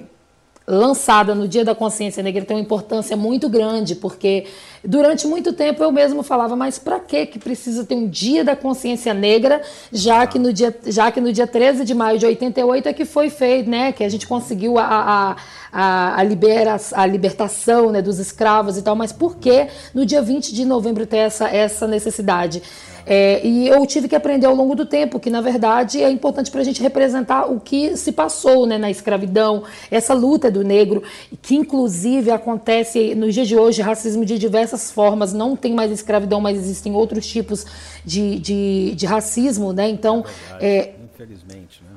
lançada 0.67 1.33
no 1.33 1.47
Dia 1.47 1.63
da 1.63 1.73
Consciência 1.73 2.21
Negra 2.21 2.43
tem 2.43 2.57
uma 2.57 2.61
importância 2.61 3.15
muito 3.15 3.47
grande, 3.47 3.95
porque 3.95 4.45
durante 4.83 5.25
muito 5.25 5.53
tempo 5.53 5.81
eu 5.81 5.93
mesmo 5.93 6.21
falava, 6.23 6.57
mas 6.57 6.77
para 6.77 6.99
que 6.99 7.25
que 7.25 7.39
precisa 7.39 7.85
ter 7.85 7.95
um 7.95 8.05
Dia 8.05 8.43
da 8.43 8.53
Consciência 8.53 9.13
Negra, 9.13 9.61
já 9.93 10.27
que 10.27 10.37
no 10.37 10.51
dia, 10.51 10.77
já 10.87 11.09
que 11.09 11.21
no 11.21 11.31
dia 11.31 11.47
13 11.47 11.85
de 11.85 11.95
maio 11.95 12.19
de 12.19 12.25
88 12.25 12.89
é 12.89 12.93
que 12.93 13.05
foi 13.05 13.29
feito, 13.29 13.69
né, 13.69 13.93
que 13.93 14.03
a 14.03 14.09
gente 14.09 14.27
conseguiu 14.27 14.77
a, 14.77 14.83
a, 14.83 15.35
a, 15.71 16.19
a, 16.19 16.23
libera, 16.23 16.75
a 16.91 17.05
libertação 17.05 17.89
né, 17.89 18.01
dos 18.01 18.19
escravos 18.19 18.77
e 18.77 18.81
tal, 18.81 18.95
mas 18.95 19.13
por 19.13 19.37
que 19.37 19.67
no 19.93 20.05
dia 20.05 20.21
20 20.21 20.53
de 20.53 20.65
novembro 20.65 21.05
ter 21.05 21.17
essa, 21.17 21.47
essa 21.47 21.87
necessidade? 21.87 22.61
É, 23.09 23.39
e 23.41 23.69
eu 23.69 23.85
tive 23.85 24.09
que 24.09 24.15
aprender 24.15 24.45
ao 24.45 24.53
longo 24.53 24.75
do 24.75 24.85
tempo 24.85 25.17
que, 25.17 25.29
na 25.29 25.39
verdade, 25.39 26.03
é 26.03 26.09
importante 26.11 26.51
para 26.51 26.59
a 26.59 26.63
gente 26.63 26.81
representar 26.81 27.49
o 27.49 27.57
que 27.57 27.95
se 27.95 28.11
passou 28.11 28.67
né, 28.67 28.77
na 28.77 28.91
escravidão, 28.91 29.63
essa 29.89 30.13
luta 30.13 30.51
do 30.51 30.61
negro, 30.61 31.01
que 31.41 31.55
inclusive 31.55 32.31
acontece 32.31 33.15
nos 33.15 33.33
dias 33.33 33.47
de 33.47 33.55
hoje, 33.55 33.81
racismo 33.81 34.25
de 34.25 34.37
diversas 34.37 34.91
formas, 34.91 35.31
não 35.31 35.55
tem 35.55 35.73
mais 35.73 35.89
escravidão, 35.89 36.41
mas 36.41 36.57
existem 36.57 36.93
outros 36.93 37.25
tipos 37.25 37.65
de, 38.03 38.39
de, 38.39 38.93
de 38.93 39.05
racismo, 39.05 39.71
né? 39.71 39.87
Então, 39.87 40.25
é, 40.59 40.95
infelizmente, 41.13 41.81
né? 41.83 41.95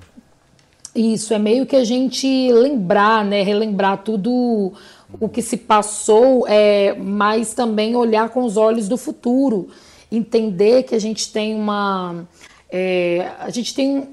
Isso, 0.94 1.34
é 1.34 1.38
meio 1.38 1.66
que 1.66 1.74
a 1.74 1.84
gente 1.84 2.52
lembrar, 2.52 3.24
né? 3.24 3.42
Relembrar 3.42 3.98
tudo 4.04 4.72
o 5.20 5.28
que 5.28 5.42
se 5.42 5.56
passou, 5.56 6.46
é, 6.46 6.94
mas 6.94 7.52
também 7.52 7.96
olhar 7.96 8.28
com 8.28 8.44
os 8.44 8.56
olhos 8.56 8.88
do 8.88 8.96
futuro 8.96 9.68
entender 10.10 10.82
que 10.84 10.94
a 10.94 10.98
gente 10.98 11.32
tem 11.32 11.54
uma. 11.54 12.26
É, 12.70 13.32
a 13.38 13.50
gente 13.50 13.74
tem 13.74 14.08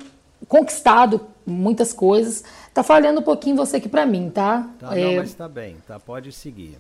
conquistado 0.48 1.27
muitas 1.46 1.94
coisas. 1.94 2.44
Tá 2.74 2.84
falhando 2.84 3.22
um 3.22 3.24
pouquinho 3.24 3.56
você 3.56 3.77
aqui 3.77 3.89
para 3.89 4.06
mim, 4.06 4.30
tá? 4.30 4.70
Tá, 4.80 4.98
é, 4.98 5.04
não, 5.04 5.16
mas 5.16 5.34
tá 5.34 5.48
bem, 5.48 5.77
tá? 5.88 6.00
Pode 6.00 6.32
seguir. 6.32 6.77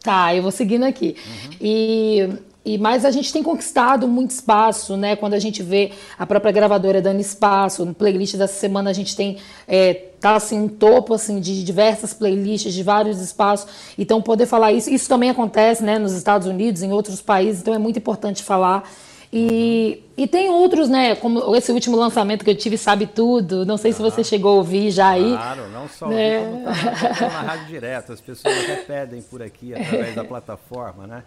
Tá, 0.00 0.34
eu 0.34 0.42
vou 0.42 0.52
seguindo 0.52 0.84
aqui. 0.84 1.16
Uhum. 1.26 1.50
E, 1.60 2.28
e 2.68 2.76
mas 2.76 3.04
a 3.06 3.10
gente 3.10 3.32
tem 3.32 3.42
conquistado 3.42 4.06
muito 4.06 4.32
espaço, 4.32 4.94
né? 4.94 5.16
Quando 5.16 5.32
a 5.32 5.38
gente 5.38 5.62
vê 5.62 5.92
a 6.18 6.26
própria 6.26 6.52
gravadora 6.52 7.00
dando 7.00 7.18
espaço, 7.18 7.86
no 7.86 7.94
playlist 7.94 8.36
dessa 8.36 8.52
semana 8.54 8.90
a 8.90 8.92
gente 8.92 9.16
tem 9.16 9.38
é, 9.66 9.94
tá 10.20 10.36
assim 10.36 10.60
um 10.60 10.68
topo 10.68 11.14
assim 11.14 11.40
de 11.40 11.64
diversas 11.64 12.12
playlists 12.12 12.74
de 12.74 12.82
vários 12.82 13.20
espaços. 13.20 13.94
Então 13.96 14.20
poder 14.20 14.44
falar 14.44 14.72
isso, 14.72 14.90
isso 14.90 15.08
também 15.08 15.30
acontece, 15.30 15.82
né? 15.82 15.98
Nos 15.98 16.12
Estados 16.12 16.46
Unidos, 16.46 16.82
em 16.82 16.92
outros 16.92 17.22
países. 17.22 17.62
Então 17.62 17.72
é 17.72 17.78
muito 17.78 17.98
importante 17.98 18.42
falar. 18.42 18.84
E, 19.32 20.02
e 20.16 20.26
tem 20.26 20.48
outros, 20.48 20.88
né? 20.88 21.14
Como 21.14 21.54
esse 21.54 21.70
último 21.70 21.96
lançamento 21.96 22.44
que 22.44 22.50
eu 22.50 22.56
tive, 22.56 22.78
Sabe 22.78 23.06
Tudo. 23.06 23.64
Não 23.64 23.76
sei 23.76 23.92
se 23.92 24.00
você 24.00 24.24
chegou 24.24 24.52
a 24.52 24.54
ouvir 24.54 24.90
já 24.90 25.08
aí. 25.08 25.32
Claro, 25.32 25.68
não 25.68 25.88
só 25.88 26.08
né? 26.08 26.38
ouvir, 26.38 26.50
como 26.50 26.64
tá, 26.64 27.14
tá 27.14 27.28
na 27.28 27.40
rádio 27.42 27.66
direto. 27.66 28.12
As 28.12 28.20
pessoas 28.20 28.58
até 28.58 28.76
pedem 28.76 29.20
por 29.22 29.42
aqui 29.42 29.74
através 29.74 30.14
da 30.14 30.24
plataforma, 30.24 31.06
né? 31.06 31.22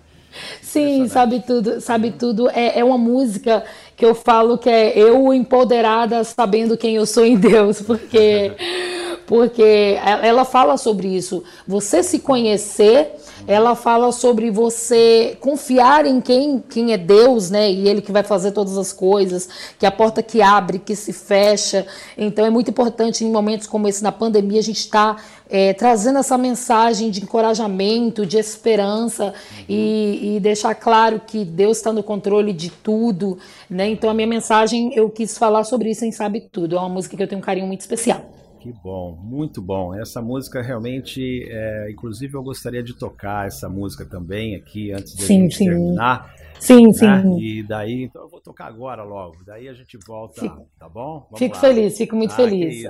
Sim, 0.62 1.08
sabe 1.08 1.44
tudo, 1.46 1.82
sabe 1.82 2.12
tudo. 2.12 2.50
É, 2.50 2.80
é 2.80 2.84
uma 2.84 2.98
música 2.98 3.64
que 3.96 4.06
eu 4.06 4.16
falo 4.16 4.58
que 4.58 4.70
é 4.70 4.98
eu 4.98 5.34
empoderada 5.34 6.24
sabendo 6.24 6.78
quem 6.78 6.96
eu 6.96 7.06
sou 7.06 7.26
em 7.26 7.38
Deus, 7.38 7.82
porque 7.82 8.52
porque 9.32 9.98
ela 10.22 10.44
fala 10.44 10.76
sobre 10.76 11.08
isso. 11.08 11.42
Você 11.66 12.04
se 12.04 12.20
conhecer, 12.20 13.16
ela 13.48 13.76
fala 13.76 14.12
sobre 14.12 14.52
você 14.52 15.38
confiar 15.40 16.06
em 16.06 16.22
quem, 16.22 16.60
quem 16.60 16.94
é 16.94 16.98
Deus, 16.98 17.50
né? 17.50 17.72
E 17.72 17.88
Ele 17.88 18.02
que 18.02 18.12
vai 18.12 18.24
fazer 18.24 18.52
todas 18.52 18.78
as 18.78 18.94
coisas, 18.94 19.50
que 19.78 19.86
a 19.86 19.92
porta 19.92 20.22
que 20.22 20.42
abre, 20.42 20.80
que 20.80 20.96
se 20.96 21.12
fecha. 21.14 21.86
Então 22.18 22.46
é 22.46 22.50
muito 22.50 22.70
importante 22.72 23.24
em 23.24 23.32
momentos 23.32 23.68
como 23.68 23.88
esse 23.88 24.04
na 24.04 24.12
pandemia 24.12 24.60
a 24.60 24.64
gente 24.64 24.80
está 24.80 25.18
é, 25.50 25.74
trazendo 25.74 26.20
essa 26.20 26.38
mensagem 26.38 27.12
de 27.12 27.22
encorajamento, 27.22 28.26
de 28.26 28.38
esperança 28.38 29.34
e, 29.68 30.36
e, 30.36 30.40
deixar 30.40 30.74
claro 30.76 31.20
que 31.20 31.44
Deus 31.44 31.78
está 31.78 31.92
no 31.92 32.02
controle 32.02 32.54
de 32.54 32.70
tudo, 32.70 33.38
né? 33.70 33.90
Então 33.90 34.10
a 34.10 34.14
minha 34.14 34.28
mensagem 34.28 34.94
eu 34.96 35.10
quis 35.10 35.38
falar 35.38 35.66
sobre 35.66 35.92
isso 35.92 36.06
em 36.06 36.12
Sabe 36.12 36.40
Tudo. 36.40 36.78
É 36.78 36.80
uma 36.80 36.90
música 36.90 37.18
que 37.18 37.24
eu 37.24 37.28
tenho 37.28 37.40
um 37.40 37.44
carinho 37.44 37.68
muito 37.68 37.82
especial. 37.82 38.41
Que 38.62 38.72
bom, 38.72 39.18
muito 39.20 39.60
bom. 39.60 39.96
Essa 39.96 40.22
música 40.22 40.62
realmente, 40.62 41.48
é, 41.50 41.90
inclusive 41.90 42.36
eu 42.36 42.44
gostaria 42.44 42.84
de 42.84 42.94
tocar 42.94 43.48
essa 43.48 43.68
música 43.68 44.06
também 44.06 44.56
aqui 44.56 44.92
antes 44.92 45.16
de 45.16 45.24
sim, 45.24 45.50
sim. 45.50 45.66
terminar. 45.66 46.32
Sim, 46.60 46.86
né? 46.86 46.94
sim. 46.94 47.40
E 47.40 47.64
daí, 47.64 48.04
então 48.04 48.22
eu 48.22 48.30
vou 48.30 48.40
tocar 48.40 48.68
agora 48.68 49.04
logo. 49.04 49.38
Daí 49.44 49.68
a 49.68 49.74
gente 49.74 49.98
volta, 50.06 50.42
fico, 50.42 50.68
tá 50.78 50.88
bom? 50.88 51.26
Vamos 51.26 51.40
fico 51.40 51.56
lá. 51.56 51.62
feliz, 51.62 51.98
fico 51.98 52.16
muito 52.16 52.34
ah, 52.34 52.36
feliz. 52.36 52.86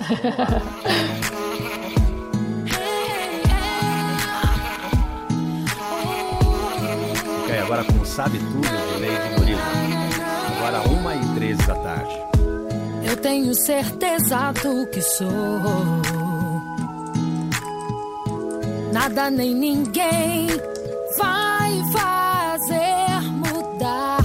Agora 7.63 7.85
com 7.85 8.03
Sabe 8.03 8.37
Tudo 8.37 8.67
de 8.67 8.99
Lady 8.99 9.39
Murilo. 9.39 9.61
Agora 10.57 10.81
1 10.89 11.31
e 11.31 11.35
13 11.35 11.67
da 11.67 11.75
tarde 11.75 12.30
eu 13.11 13.17
tenho 13.17 13.53
certeza 13.53 14.53
do 14.63 14.87
que 14.87 15.01
sou. 15.01 15.27
Nada 18.93 19.29
nem 19.29 19.53
ninguém 19.53 20.47
vai 21.17 21.83
fazer 21.91 23.21
mudar 23.31 24.19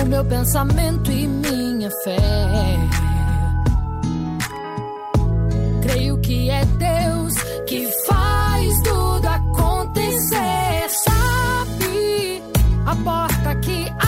o 0.00 0.06
meu 0.06 0.24
pensamento 0.26 1.10
e 1.10 1.26
minha 1.26 1.90
fé. 2.04 2.16
Creio 5.82 6.16
que 6.18 6.50
é 6.50 6.64
Deus 6.64 7.34
que 7.66 7.90
faz 8.06 8.80
tudo 8.82 9.26
acontecer. 9.26 10.88
Sabe 10.88 12.42
a 12.86 12.94
porta 12.94 13.56
que 13.56 14.03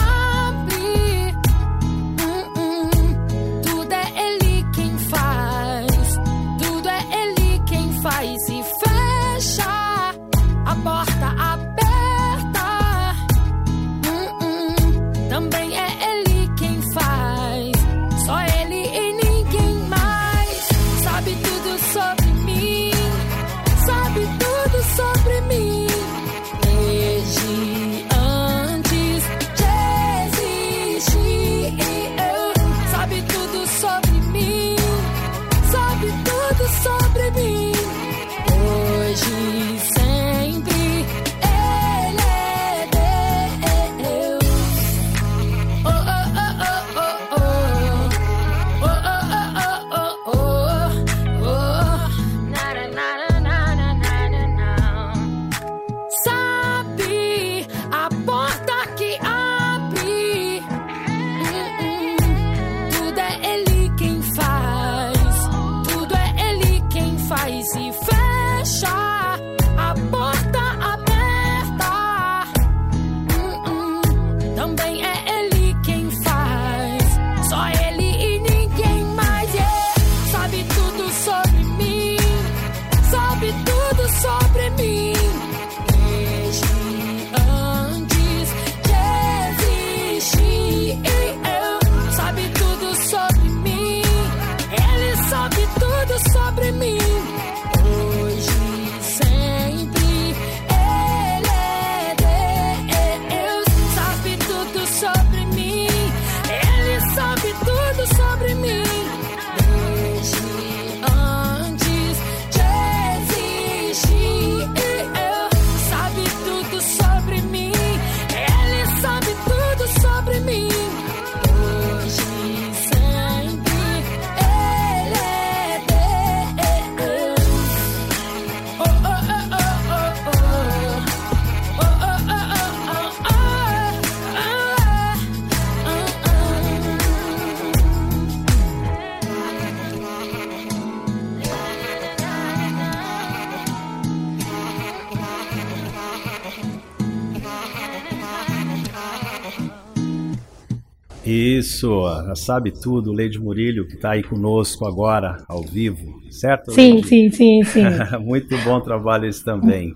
Isso, 151.29 152.03
sabe 152.35 152.71
tudo, 152.71 153.11
Leide 153.11 153.39
Murilho, 153.39 153.85
que 153.85 153.95
está 153.95 154.11
aí 154.11 154.23
conosco 154.23 154.85
agora, 154.85 155.43
ao 155.47 155.61
vivo, 155.61 156.21
certo? 156.31 156.71
Sim, 156.71 156.93
Leide? 156.93 157.07
sim, 157.07 157.31
sim, 157.31 157.63
sim. 157.63 157.83
muito 158.23 158.57
bom 158.63 158.79
trabalho 158.79 159.25
esse 159.25 159.43
também. 159.43 159.93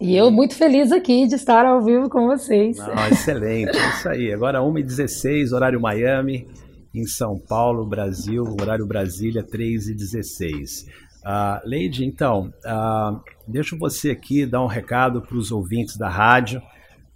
E 0.00 0.16
eu 0.16 0.32
muito 0.32 0.56
feliz 0.56 0.90
aqui 0.90 1.28
de 1.28 1.36
estar 1.36 1.64
ao 1.64 1.80
vivo 1.80 2.10
com 2.10 2.26
vocês. 2.26 2.76
Não, 2.76 3.06
excelente, 3.06 3.76
é 3.76 3.88
isso 3.90 4.08
aí. 4.08 4.32
Agora 4.32 4.58
1h16, 4.58 5.52
horário 5.52 5.80
Miami, 5.80 6.48
em 6.92 7.06
São 7.06 7.38
Paulo, 7.38 7.86
Brasil, 7.86 8.42
horário 8.60 8.84
Brasília, 8.84 9.44
3h16. 9.44 10.88
Uh, 11.24 11.60
Leide, 11.64 12.04
então, 12.04 12.52
uh, 12.66 13.20
deixa 13.46 13.76
você 13.76 14.10
aqui 14.10 14.44
dar 14.44 14.60
um 14.62 14.66
recado 14.66 15.22
para 15.22 15.36
os 15.36 15.52
ouvintes 15.52 15.96
da 15.96 16.08
rádio, 16.08 16.60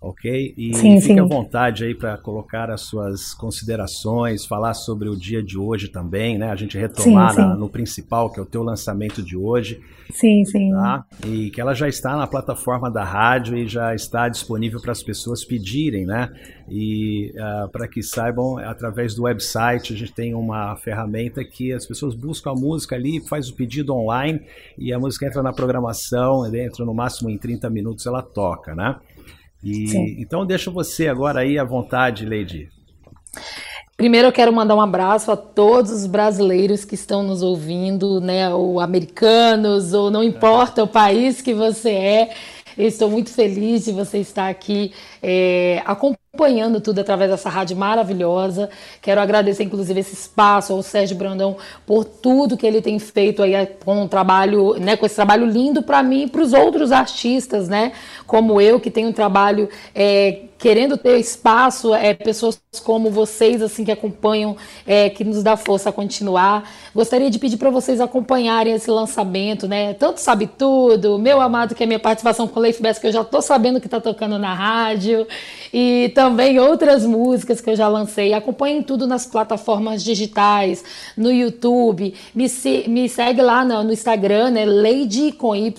ok? 0.01 0.55
E 0.57 0.75
Sim, 0.75 1.01
fique 1.01 1.15
sim. 1.15 1.21
à 1.21 1.25
vontade 1.25 1.85
aí 1.85 1.95
para 1.95 2.17
colocar 2.19 2.71
as 2.71 2.83
suas 2.83 3.33
considerações, 3.35 4.45
falar 4.47 4.75
sobre 4.75 5.09
o 5.09 5.17
dia 5.17 5.43
de 5.43 5.59
hoje 5.59 5.89
também, 5.89 6.39
né? 6.39 6.51
A 6.51 6.57
gente 6.57 6.77
retomar 6.79 7.33
Sim, 7.33 7.41
na- 7.41 7.57
no 7.57 7.69
principal, 7.69 8.31
que 8.31 8.39
é 8.39 8.43
o 8.43 8.47
teu 8.47 8.63
lançamento 8.63 9.23
de 9.23 9.37
hoje, 9.37 9.81
Sim, 10.13 10.45
sim. 10.45 10.71
tá? 10.71 11.05
E 11.27 11.51
que 11.51 11.61
ela 11.61 11.75
já 11.75 11.89
está 11.89 12.17
na 12.17 12.27
plataforma 12.27 12.91
da 12.91 13.03
rádio 13.03 13.57
e 13.57 13.67
já 13.67 13.95
está 13.95 14.29
disponível 14.29 14.81
para 14.81 14.93
as 14.93 15.03
pessoas 15.03 15.45
pedirem, 15.45 16.05
né? 16.07 16.31
E 16.69 17.33
ah, 17.39 17.69
para 17.73 17.89
que 17.89 18.03
saibam, 18.03 18.59
através 18.59 19.15
do 19.15 19.23
website, 19.25 19.93
a 19.93 19.97
gente 19.97 20.13
tem 20.13 20.35
uma 20.35 20.77
ferramenta 20.77 21.43
que 21.45 21.73
as 21.73 21.87
pessoas 21.87 22.15
buscam 22.15 22.51
a 22.53 22.55
música 22.55 22.95
ali, 22.95 23.21
faz 23.27 23.49
o 23.49 23.55
pedido 23.55 23.95
online 23.95 24.41
e 24.79 24.93
a 24.93 24.99
música 24.99 25.27
entra 25.27 25.43
na 25.43 25.53
programação, 25.53 26.45
entra 26.55 26.85
no 26.85 26.95
máximo 26.95 27.31
em 27.31 27.39
30 27.39 27.69
minutos 27.71 28.07
ela 28.07 28.23
toca, 28.23 28.75
né? 28.75 28.97
E, 29.63 29.89
Sim. 29.89 30.17
então 30.19 30.47
deixa 30.47 30.71
você 30.71 31.09
agora 31.09 31.41
aí 31.41 31.59
à 31.59 31.65
vontade, 31.65 32.25
Lady. 32.25 32.69
Primeiro 33.97 34.29
eu 34.29 34.33
quero 34.33 34.53
mandar 34.53 34.75
um 34.75 34.81
abraço 34.81 35.33
a 35.33 35.37
todos 35.37 35.91
os 35.91 36.07
brasileiros 36.07 36.85
que 36.85 36.95
estão 36.95 37.23
nos 37.23 37.43
ouvindo, 37.43 38.21
né, 38.21 38.53
ou 38.53 38.79
americanos, 38.79 39.95
ou 39.95 40.11
não 40.11 40.23
importa 40.23 40.83
o 40.83 40.87
país 40.87 41.41
que 41.41 41.55
você 41.55 41.91
é. 41.91 42.35
Eu 42.77 42.87
estou 42.87 43.09
muito 43.11 43.31
feliz 43.31 43.87
de 43.87 43.93
você 43.93 44.19
estar 44.19 44.49
aqui 44.49 44.93
é, 45.29 45.83
acompanhando 45.85 46.81
tudo 46.81 47.01
através 47.01 47.29
dessa 47.29 47.49
rádio 47.49 47.77
maravilhosa. 47.77 48.71
Quero 49.03 49.21
agradecer, 49.21 49.65
inclusive, 49.65 49.99
esse 49.99 50.15
espaço 50.15 50.73
ao 50.73 50.85
Sérgio 50.85 51.17
Brandão 51.17 51.57
por 51.85 52.05
tudo 52.05 52.57
que 52.57 52.65
ele 52.65 52.81
tem 52.81 52.97
feito 53.01 53.43
aí 53.43 53.67
com 53.85 54.03
um 54.03 54.07
trabalho, 54.07 54.75
né, 54.75 54.97
com 54.97 55.05
esse 55.05 55.17
trabalho 55.17 55.45
lindo 55.45 55.83
para 55.83 56.01
mim 56.01 56.23
e 56.23 56.27
para 56.29 56.43
os 56.43 56.53
outros 56.53 56.93
artistas, 56.93 57.69
né, 57.69 57.91
como 58.25 58.61
eu 58.61 58.79
que 58.79 58.89
tenho 58.89 59.09
um 59.09 59.13
trabalho 59.13 59.69
é, 59.93 60.43
querendo 60.59 60.97
ter 60.97 61.19
espaço, 61.19 61.95
é, 61.95 62.13
pessoas 62.13 62.61
como 62.85 63.11
vocês 63.11 63.63
assim 63.63 63.85
que 63.85 63.93
acompanham, 63.93 64.57
é, 64.87 65.09
que 65.09 65.25
nos 65.25 65.43
dá 65.43 65.57
força 65.57 65.91
a 65.91 65.93
continuar. 65.93 66.69
Gostaria 66.95 67.31
de 67.31 67.39
pedir 67.39 67.57
para 67.57 67.71
vocês 67.71 68.01
acompanharem 68.01 68.75
esse 68.75 68.91
lançamento, 68.91 69.69
né? 69.69 69.95
Tanto 69.95 70.19
sabe 70.19 70.47
tudo, 70.47 71.19
meu 71.19 71.41
amado 71.41 71.75
que 71.75 71.83
é 71.83 71.87
minha 71.87 71.99
participação 71.99 72.49
com 72.49 72.59
o 72.59 72.63
Leif 72.63 72.83
Bess, 72.83 72.99
que 72.99 73.07
eu 73.07 73.13
já 73.13 73.25
tô 73.25 73.41
sabendo 73.41 73.81
que 73.81 73.89
tá 73.89 74.01
tocando 74.01 74.39
na 74.39 74.53
rádio, 74.55 75.16
e 75.73 76.11
também 76.15 76.59
outras 76.59 77.05
músicas 77.05 77.61
que 77.61 77.71
eu 77.71 77.77
já 77.77 77.87
lancei. 77.89 78.33
Acompanhem 78.35 78.83
tudo 78.83 79.07
nas 79.07 79.27
plataformas 79.27 80.03
digitais, 80.03 80.83
no 81.17 81.31
YouTube, 81.31 82.15
me, 82.35 82.49
se- 82.49 82.85
me 82.89 83.09
segue 83.09 83.41
lá 83.43 83.65
no, 83.65 83.85
no 83.85 83.93
Instagram, 83.93 84.51
né? 84.51 84.65
Lady 84.65 85.33
com 85.33 85.55
Y 85.55 85.73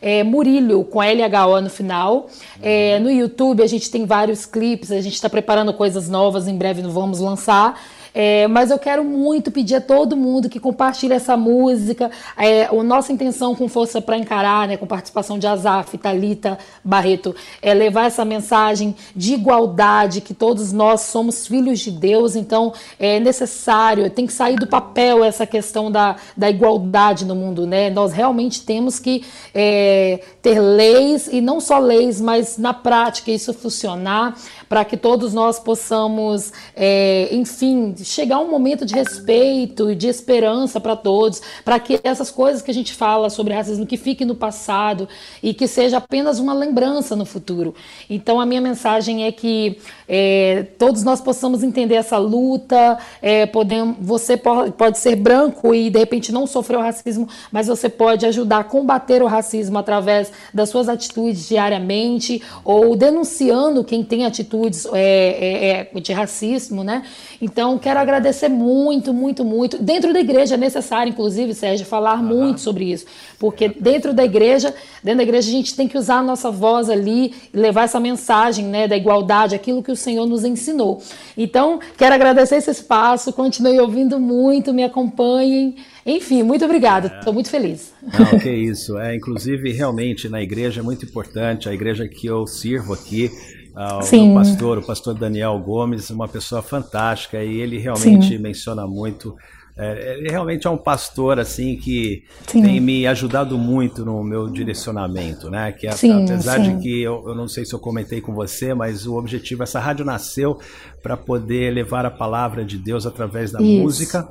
é, 0.00 0.22
Murilho, 0.22 0.84
com 0.84 1.00
LHO 1.00 1.60
no 1.60 1.70
final. 1.70 2.28
É, 2.62 2.98
no 3.00 3.10
YouTube 3.10 3.62
a 3.62 3.66
gente 3.66 3.90
tem 3.90 4.04
vários 4.06 4.46
clipes, 4.46 4.92
a 4.92 5.00
gente 5.00 5.14
está 5.14 5.28
preparando 5.28 5.72
coisas 5.72 6.08
novas, 6.08 6.46
em 6.46 6.56
breve 6.56 6.82
vamos 6.82 7.20
lançar. 7.20 7.80
É, 8.18 8.48
mas 8.48 8.70
eu 8.70 8.78
quero 8.78 9.04
muito 9.04 9.50
pedir 9.50 9.74
a 9.74 9.80
todo 9.80 10.16
mundo 10.16 10.48
que 10.48 10.58
compartilhe 10.58 11.12
essa 11.12 11.36
música. 11.36 12.10
É, 12.34 12.64
a 12.64 12.82
nossa 12.82 13.12
intenção 13.12 13.54
com 13.54 13.68
Força 13.68 14.00
para 14.00 14.16
Encarar, 14.16 14.66
né, 14.66 14.78
com 14.78 14.86
participação 14.86 15.38
de 15.38 15.46
Azaf, 15.46 15.98
Talita 15.98 16.58
Barreto, 16.82 17.36
é 17.60 17.74
levar 17.74 18.06
essa 18.06 18.24
mensagem 18.24 18.96
de 19.14 19.34
igualdade, 19.34 20.22
que 20.22 20.32
todos 20.32 20.72
nós 20.72 21.02
somos 21.02 21.46
filhos 21.46 21.80
de 21.80 21.90
Deus, 21.90 22.36
então 22.36 22.72
é 22.98 23.20
necessário, 23.20 24.08
tem 24.08 24.26
que 24.26 24.32
sair 24.32 24.56
do 24.56 24.66
papel 24.66 25.22
essa 25.22 25.46
questão 25.46 25.92
da, 25.92 26.16
da 26.34 26.48
igualdade 26.48 27.26
no 27.26 27.34
mundo. 27.34 27.66
Né? 27.66 27.90
Nós 27.90 28.14
realmente 28.14 28.62
temos 28.62 28.98
que 28.98 29.26
é, 29.54 30.20
ter 30.40 30.58
leis, 30.58 31.28
e 31.30 31.42
não 31.42 31.60
só 31.60 31.78
leis, 31.78 32.18
mas 32.18 32.56
na 32.56 32.72
prática 32.72 33.30
isso 33.30 33.52
funcionar, 33.52 34.34
para 34.68 34.84
que 34.84 34.96
todos 34.96 35.32
nós 35.32 35.58
possamos, 35.58 36.52
é, 36.74 37.28
enfim, 37.32 37.94
chegar 38.02 38.36
a 38.36 38.40
um 38.40 38.50
momento 38.50 38.84
de 38.84 38.94
respeito 38.94 39.90
e 39.90 39.94
de 39.94 40.08
esperança 40.08 40.80
para 40.80 40.96
todos, 40.96 41.40
para 41.64 41.78
que 41.78 42.00
essas 42.02 42.30
coisas 42.30 42.62
que 42.62 42.70
a 42.70 42.74
gente 42.74 42.92
fala 42.92 43.30
sobre 43.30 43.54
racismo 43.54 43.86
que 43.86 43.96
fiquem 43.96 44.26
no 44.26 44.34
passado 44.34 45.08
e 45.42 45.54
que 45.54 45.66
seja 45.68 45.98
apenas 45.98 46.38
uma 46.38 46.52
lembrança 46.52 47.14
no 47.14 47.24
futuro. 47.24 47.74
Então 48.10 48.40
a 48.40 48.46
minha 48.46 48.60
mensagem 48.60 49.24
é 49.24 49.32
que 49.32 49.78
é, 50.08 50.66
todos 50.78 51.02
nós 51.02 51.20
possamos 51.20 51.62
entender 51.62 51.94
essa 51.94 52.18
luta, 52.18 52.98
é, 53.22 53.46
podemos, 53.46 53.96
você 54.00 54.36
pode, 54.36 54.98
ser 54.98 55.16
branco 55.16 55.74
e 55.74 55.90
de 55.90 55.98
repente 55.98 56.32
não 56.32 56.46
sofreu 56.46 56.80
racismo, 56.80 57.28
mas 57.52 57.66
você 57.66 57.88
pode 57.88 58.24
ajudar 58.24 58.58
a 58.58 58.64
combater 58.64 59.22
o 59.22 59.26
racismo 59.26 59.78
através 59.78 60.32
das 60.52 60.70
suas 60.70 60.88
atitudes 60.88 61.48
diariamente 61.48 62.42
ou 62.64 62.96
denunciando 62.96 63.84
quem 63.84 64.02
tem 64.02 64.24
atitudes 64.24 64.55
é, 64.92 65.00
é, 65.00 65.90
é, 65.94 66.00
de 66.00 66.12
racismo, 66.12 66.82
né? 66.82 67.02
Então, 67.40 67.78
quero 67.78 67.98
agradecer 68.00 68.48
muito, 68.48 69.12
muito, 69.12 69.44
muito. 69.44 69.78
Dentro 69.78 70.12
da 70.12 70.20
igreja 70.20 70.54
é 70.54 70.58
necessário, 70.58 71.10
inclusive, 71.10 71.54
Sérgio, 71.54 71.84
falar 71.84 72.22
muito 72.22 72.60
sobre 72.60 72.84
isso, 72.92 73.06
porque 73.38 73.68
dentro 73.68 74.12
da 74.12 74.24
igreja, 74.24 74.74
dentro 75.02 75.18
da 75.18 75.22
igreja 75.22 75.48
a 75.48 75.52
gente 75.52 75.76
tem 75.76 75.86
que 75.86 75.98
usar 75.98 76.18
a 76.18 76.22
nossa 76.22 76.50
voz 76.50 76.88
ali 76.88 77.34
e 77.52 77.56
levar 77.56 77.84
essa 77.84 78.00
mensagem, 78.00 78.64
né, 78.66 78.88
da 78.88 78.96
igualdade, 78.96 79.54
aquilo 79.54 79.82
que 79.82 79.92
o 79.92 79.96
Senhor 79.96 80.26
nos 80.26 80.44
ensinou. 80.44 81.02
Então, 81.36 81.78
quero 81.96 82.14
agradecer 82.14 82.56
esse 82.56 82.70
espaço, 82.70 83.32
continue 83.32 83.78
ouvindo 83.80 84.18
muito, 84.18 84.72
me 84.72 84.84
acompanhem. 84.84 85.76
Enfim, 86.04 86.44
muito 86.44 86.64
obrigada, 86.64 87.18
estou 87.18 87.32
muito 87.32 87.50
feliz. 87.50 87.92
Não, 88.00 88.38
que 88.38 88.50
isso. 88.50 88.96
É, 88.96 89.16
inclusive, 89.16 89.72
realmente, 89.72 90.28
na 90.28 90.40
igreja 90.40 90.80
é 90.80 90.82
muito 90.82 91.04
importante, 91.04 91.68
a 91.68 91.74
igreja 91.74 92.06
que 92.06 92.28
eu 92.28 92.46
sirvo 92.46 92.92
aqui, 92.92 93.30
ah, 93.76 93.98
o 93.98 94.02
Sim. 94.02 94.26
meu 94.32 94.34
pastor, 94.42 94.78
o 94.78 94.82
pastor 94.86 95.14
Daniel 95.14 95.58
Gomes, 95.60 96.08
uma 96.10 96.26
pessoa 96.26 96.62
fantástica, 96.62 97.42
e 97.44 97.60
ele 97.60 97.78
realmente 97.78 98.28
Sim. 98.28 98.38
menciona 98.38 98.86
muito. 98.86 99.36
é, 99.78 100.16
ele 100.18 100.30
realmente 100.30 100.66
é 100.66 100.70
um 100.70 100.78
pastor 100.78 101.38
assim 101.38 101.76
que 101.76 102.24
Sim. 102.46 102.62
tem 102.62 102.80
me 102.80 103.06
ajudado 103.06 103.58
muito 103.58 104.06
no 104.06 104.24
meu 104.24 104.48
direcionamento, 104.48 105.50
né? 105.50 105.70
Que 105.72 105.86
a- 105.86 105.92
Sim, 105.92 106.24
apesar 106.24 106.64
sim. 106.64 106.76
de 106.76 106.82
que 106.82 107.02
eu, 107.02 107.22
eu 107.28 107.34
não 107.34 107.46
sei 107.46 107.64
se 107.66 107.74
eu 107.74 107.78
comentei 107.78 108.22
com 108.22 108.32
você, 108.34 108.72
mas 108.72 109.06
o 109.06 109.16
objetivo 109.18 109.62
essa 109.62 109.78
rádio 109.78 110.04
nasceu 110.04 110.58
para 111.02 111.14
poder 111.14 111.74
levar 111.74 112.06
a 112.06 112.10
palavra 112.10 112.64
de 112.64 112.78
Deus 112.78 113.04
através 113.06 113.52
da 113.52 113.60
Isso. 113.60 113.82
música 113.82 114.26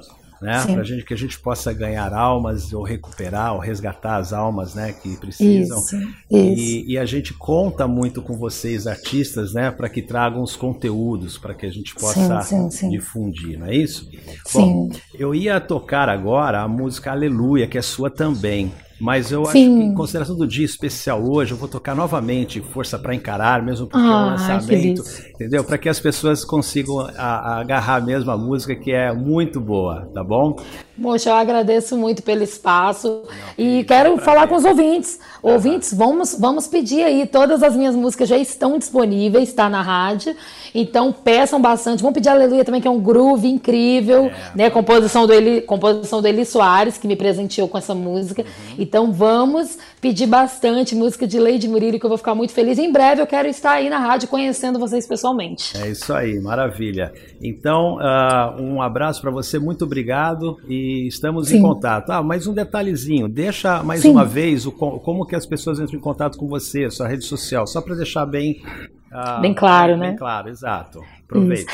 né? 0.46 0.60
Sim. 0.60 0.76
Para 0.76 0.84
gente 0.84 1.04
que 1.04 1.14
a 1.14 1.18
gente 1.18 1.40
possa 1.40 1.74
ganhar 1.74 2.14
almas 2.14 2.72
ou 2.72 2.84
recuperar 2.84 3.54
ou 3.54 3.60
resgatar 3.60 4.18
as 4.18 4.32
almas, 4.32 4.76
né? 4.76 4.94
Que 4.94 5.18
precisam. 5.18 5.80
Isso, 5.80 5.98
isso. 5.98 6.16
E, 6.32 6.94
e 6.94 6.98
a 6.98 7.06
gente 7.06 7.34
conta 7.34 7.88
muito 7.88 8.22
com 8.22 8.38
vocês, 8.38 8.86
artistas, 8.86 9.54
né? 9.54 9.72
Para 9.72 9.90
que 9.90 10.02
tragam 10.02 10.44
os 10.44 10.56
conteúdos, 10.56 11.38
para 11.38 11.54
que 11.54 11.66
a 11.66 11.72
gente 11.72 11.96
possa 11.96 12.42
sim, 12.42 12.70
sim. 12.70 12.90
difundir, 12.90 13.58
não 13.58 13.68
é 13.68 13.76
isso? 13.76 14.10
Sim. 14.46 14.60
Bom, 14.60 14.90
eu 15.16 15.34
ia 15.34 15.60
tocar 15.60 16.08
agora 16.08 16.62
a 16.62 16.68
música 16.68 17.12
Aleluia, 17.12 17.68
que 17.68 17.78
é 17.78 17.82
sua 17.82 18.10
também. 18.10 18.72
Mas 19.00 19.30
eu 19.32 19.48
acho 19.48 19.52
Sim. 19.52 19.76
que, 19.76 19.84
em 19.84 19.94
consideração 19.94 20.38
do 20.38 20.48
dia 20.48 20.66
especial 20.66 21.22
hoje, 21.30 21.52
eu 21.52 21.58
vou 21.58 21.68
tocar 21.68 21.94
novamente 21.96 22.62
Força 22.62 22.98
para 22.98 23.14
Encarar, 23.14 23.62
mesmo 23.64 23.88
porque 23.88 24.14
é 24.14 24.16
um 24.16 24.24
Ah, 24.24 24.26
lançamento, 24.26 25.04
entendeu? 25.34 25.66
Para 25.66 25.78
que 25.78 25.90
as 25.90 26.00
pessoas 26.00 26.46
consigam 26.46 27.00
a- 27.02 27.12
a 27.18 27.60
agarrar 27.60 28.02
mesmo 28.06 28.32
a 28.32 28.38
música, 28.38 28.76
que 28.76 28.92
é 28.92 29.12
muito 29.14 29.60
boa, 29.60 30.10
tá 30.14 30.24
bom? 30.24 30.56
Poxa, 31.02 31.30
eu 31.30 31.36
agradeço 31.36 31.98
muito 31.98 32.24
pelo 32.24 32.42
espaço 32.42 33.24
e 33.58 33.84
quero 33.84 34.18
falar 34.18 34.48
com 34.48 34.56
os 34.56 34.64
ouvintes. 34.64 35.20
Ouvintes, 35.44 35.94
vamos, 35.94 36.38
vamos 36.40 36.68
pedir 36.68 37.04
aí. 37.04 37.28
Todas 37.28 37.62
as 37.62 37.76
minhas 37.76 37.94
músicas 37.96 38.30
já 38.30 38.38
estão 38.38 38.78
disponíveis, 38.80 39.50
está 39.50 39.68
na 39.70 39.82
rádio. 39.82 40.34
Então 40.74 41.12
peçam 41.12 41.62
bastante. 41.62 42.02
Vamos 42.02 42.14
pedir 42.14 42.30
Aleluia 42.30 42.64
também, 42.64 42.80
que 42.80 42.88
é 42.88 42.92
um 42.92 43.00
groove 43.00 43.46
incrível, 43.46 44.32
né? 44.56 44.70
Composição 44.70 45.28
do 45.28 45.34
Eli, 45.34 45.62
composição 45.62 46.22
do 46.22 46.28
Eli 46.28 46.46
Soares, 46.46 46.98
que 46.98 47.08
me 47.08 47.16
presenteou 47.18 47.68
com 47.68 47.78
essa 47.78 47.94
música. 47.94 48.46
Então 48.80 49.12
vamos 49.12 49.78
pedir 50.06 50.28
bastante 50.28 50.94
música 50.94 51.26
de 51.26 51.40
Lady 51.40 51.68
Murilo, 51.68 51.98
que 52.00 52.06
eu 52.06 52.10
vou 52.10 52.18
ficar 52.20 52.36
muito 52.36 52.54
feliz. 52.54 52.78
Em 52.78 52.92
breve 52.92 53.24
eu 53.24 53.26
quero 53.26 53.48
estar 53.48 53.72
aí 53.72 53.90
na 53.90 53.98
rádio 53.98 54.28
conhecendo 54.30 54.78
vocês 54.78 55.08
pessoalmente. 55.08 55.76
É 55.76 55.90
isso 55.90 56.14
aí, 56.14 56.40
maravilha. 56.40 57.12
Então, 57.42 57.98
ah, 58.00 58.56
um 58.60 58.84
abraço 58.84 59.20
para 59.20 59.32
você, 59.32 59.58
muito 59.58 59.84
obrigado 59.84 60.60
e 60.70 61.08
estamos 61.08 61.52
em 61.52 61.56
Sim. 61.56 61.62
contato. 61.64 62.12
Ah, 62.12 62.22
mais 62.22 62.46
um 62.46 62.54
detalhezinho, 62.54 63.28
deixa 63.28 63.82
mais 63.82 64.02
Sim. 64.02 64.12
uma 64.12 64.24
vez 64.24 64.68
o, 64.68 64.72
co- 64.72 65.00
como 65.00 65.26
que 65.26 65.36
as 65.36 65.48
pessoas 65.48 65.80
entram 65.80 65.98
em 65.98 66.02
contato 66.02 66.38
com 66.38 66.48
você, 66.48 66.88
sua 66.92 67.08
rede 67.08 67.24
social, 67.26 67.66
só 67.66 67.82
para 67.82 67.96
deixar 67.96 68.28
bem... 68.28 68.62
ah, 69.12 69.40
Bem 69.40 69.56
claro, 69.56 69.94
bem 69.98 70.12
né? 70.12 70.16
claro, 70.16 70.50
exato. 70.50 71.02
Aproveita. 71.24 71.72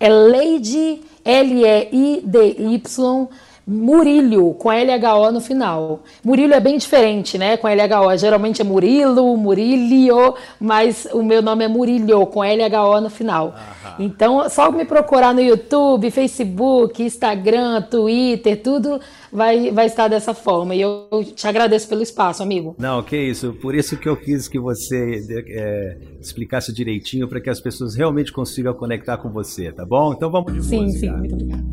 É 0.00 0.08
Lady 0.08 1.00
L-E-I-D-Y 1.24 3.28
Murilho, 3.66 4.54
com 4.54 4.70
LHO 4.70 5.32
no 5.32 5.40
final. 5.40 6.02
Murilo 6.24 6.52
é 6.52 6.60
bem 6.60 6.76
diferente, 6.76 7.38
né? 7.38 7.56
Com 7.56 7.68
LHO. 7.68 8.16
Geralmente 8.16 8.60
é 8.60 8.64
Murilo, 8.64 9.36
Murilio, 9.36 10.34
mas 10.60 11.06
o 11.12 11.22
meu 11.22 11.40
nome 11.40 11.64
é 11.64 11.68
Murilho, 11.68 12.26
com 12.26 12.40
LHO 12.40 13.00
no 13.00 13.10
final. 13.10 13.54
Então, 13.98 14.48
só 14.48 14.70
me 14.70 14.84
procurar 14.84 15.32
no 15.32 15.40
YouTube, 15.40 16.10
Facebook, 16.10 17.02
Instagram, 17.02 17.82
Twitter, 17.82 18.60
tudo 18.60 19.00
vai, 19.32 19.70
vai 19.70 19.86
estar 19.86 20.08
dessa 20.08 20.34
forma. 20.34 20.74
E 20.74 20.80
eu 20.80 21.08
te 21.34 21.46
agradeço 21.46 21.88
pelo 21.88 22.02
espaço, 22.02 22.42
amigo. 22.42 22.74
Não, 22.78 23.02
que 23.02 23.16
isso. 23.16 23.52
Por 23.54 23.74
isso 23.74 23.96
que 23.96 24.08
eu 24.08 24.16
quis 24.16 24.48
que 24.48 24.58
você 24.58 25.20
é, 25.50 25.98
explicasse 26.20 26.72
direitinho 26.72 27.28
para 27.28 27.40
que 27.40 27.48
as 27.50 27.60
pessoas 27.60 27.94
realmente 27.94 28.32
consigam 28.32 28.74
conectar 28.74 29.16
com 29.18 29.30
você, 29.30 29.70
tá 29.72 29.84
bom? 29.84 30.12
Então 30.12 30.30
vamos 30.30 30.52
de 30.52 30.64
Sim, 30.64 30.82
música. 30.82 30.98
sim, 30.98 31.10
muito 31.10 31.34
obrigada. 31.34 31.64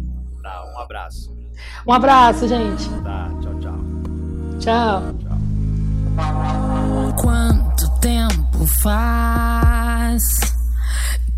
Tá, 0.41 0.73
um 0.75 0.79
abraço. 0.79 1.38
Um 1.89 1.93
abraço, 1.93 2.47
gente. 2.47 2.87
Tá, 3.03 3.31
tchau, 3.41 3.55
tchau. 3.59 3.73
Tchau. 4.59 5.01
Quanto 7.17 7.89
tempo 7.99 8.63
faz 8.83 10.23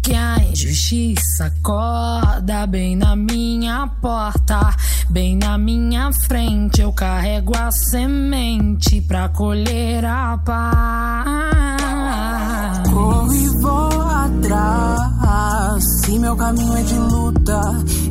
que 0.04 0.14
a 0.14 0.40
injustiça 0.40 1.46
acorda 1.46 2.68
bem 2.68 2.98
na 2.98 3.16
minha 3.16 3.88
porta, 4.02 4.76
bem 5.10 5.38
na 5.38 5.58
minha 5.58 6.12
frente? 6.28 6.82
Eu 6.82 6.92
carrego 6.92 7.54
a 7.58 7.72
semente 7.72 9.00
pra 9.00 9.30
colher 9.30 10.04
a 10.04 10.38
paz. 10.38 11.80
Corro 12.90 13.34
e 13.34 13.48
vou 13.62 13.91
atrás. 14.38 15.84
Se 16.04 16.20
meu 16.20 16.36
caminho 16.36 16.78
é 16.78 16.84
de 16.84 16.96
luta 16.96 17.62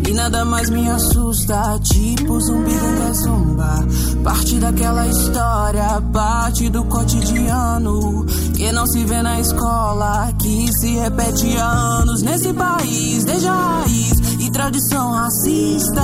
e 0.08 0.12
nada 0.12 0.44
mais 0.44 0.68
me 0.70 0.88
assusta, 0.90 1.78
tipo 1.82 2.40
zumbi 2.40 2.74
da 2.98 3.12
zumba. 3.12 3.86
Parte 4.24 4.58
daquela 4.58 5.06
história, 5.06 6.00
parte 6.12 6.68
do 6.68 6.84
cotidiano 6.84 8.26
que 8.54 8.70
não 8.72 8.86
se 8.86 9.04
vê 9.04 9.22
na 9.22 9.40
escola, 9.40 10.32
que 10.38 10.72
se 10.72 10.96
repete 10.96 11.56
há 11.56 11.70
anos 12.00 12.22
nesse 12.22 12.52
país, 12.52 13.24
desde 13.24 13.48
a 13.48 13.54
raiz 13.54 14.12
e 14.38 14.50
tradição 14.50 15.12
racista. 15.12 16.02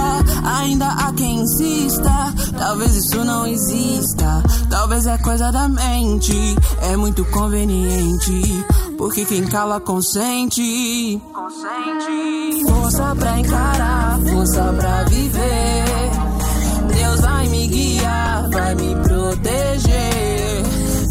Ainda 0.61 0.88
há 0.88 1.12
quem 1.12 1.40
insista, 1.40 2.35
talvez 2.57 2.96
isso 2.96 3.24
não 3.24 3.46
exista, 3.46 4.42
talvez 4.70 5.07
é 5.07 5.18
coisa 5.18 5.50
da 5.52 5.68
mente, 5.68 6.57
é 6.83 6.96
muito 6.96 7.24
conveniente. 7.26 8.64
Porque 8.97 9.25
quem 9.25 9.45
cala 9.47 9.79
consente. 9.79 11.21
Força 12.67 13.15
pra 13.17 13.39
encarar, 13.39 14.19
força 14.31 14.75
pra 14.79 15.05
viver. 15.05 15.85
Deus 16.95 17.21
vai 17.21 17.47
me 17.49 17.67
guiar, 17.67 18.49
vai 18.51 18.75
me 18.75 18.95
proteger. 18.97 20.63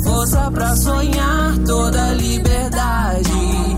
Força 0.03 0.51
pra 0.51 0.75
sonhar 0.75 1.57
toda 1.65 2.13
liberdade. 2.13 3.75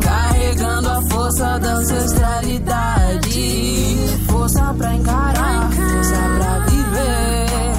Carregando 0.00 0.88
a 0.88 1.02
força 1.10 1.58
da 1.58 1.74
ancestralidade. 1.74 3.98
Força 4.30 4.72
pra 4.74 4.94
encarar, 4.94 5.70
força 5.72 6.16
pra 6.38 6.58
viver. 6.66 7.72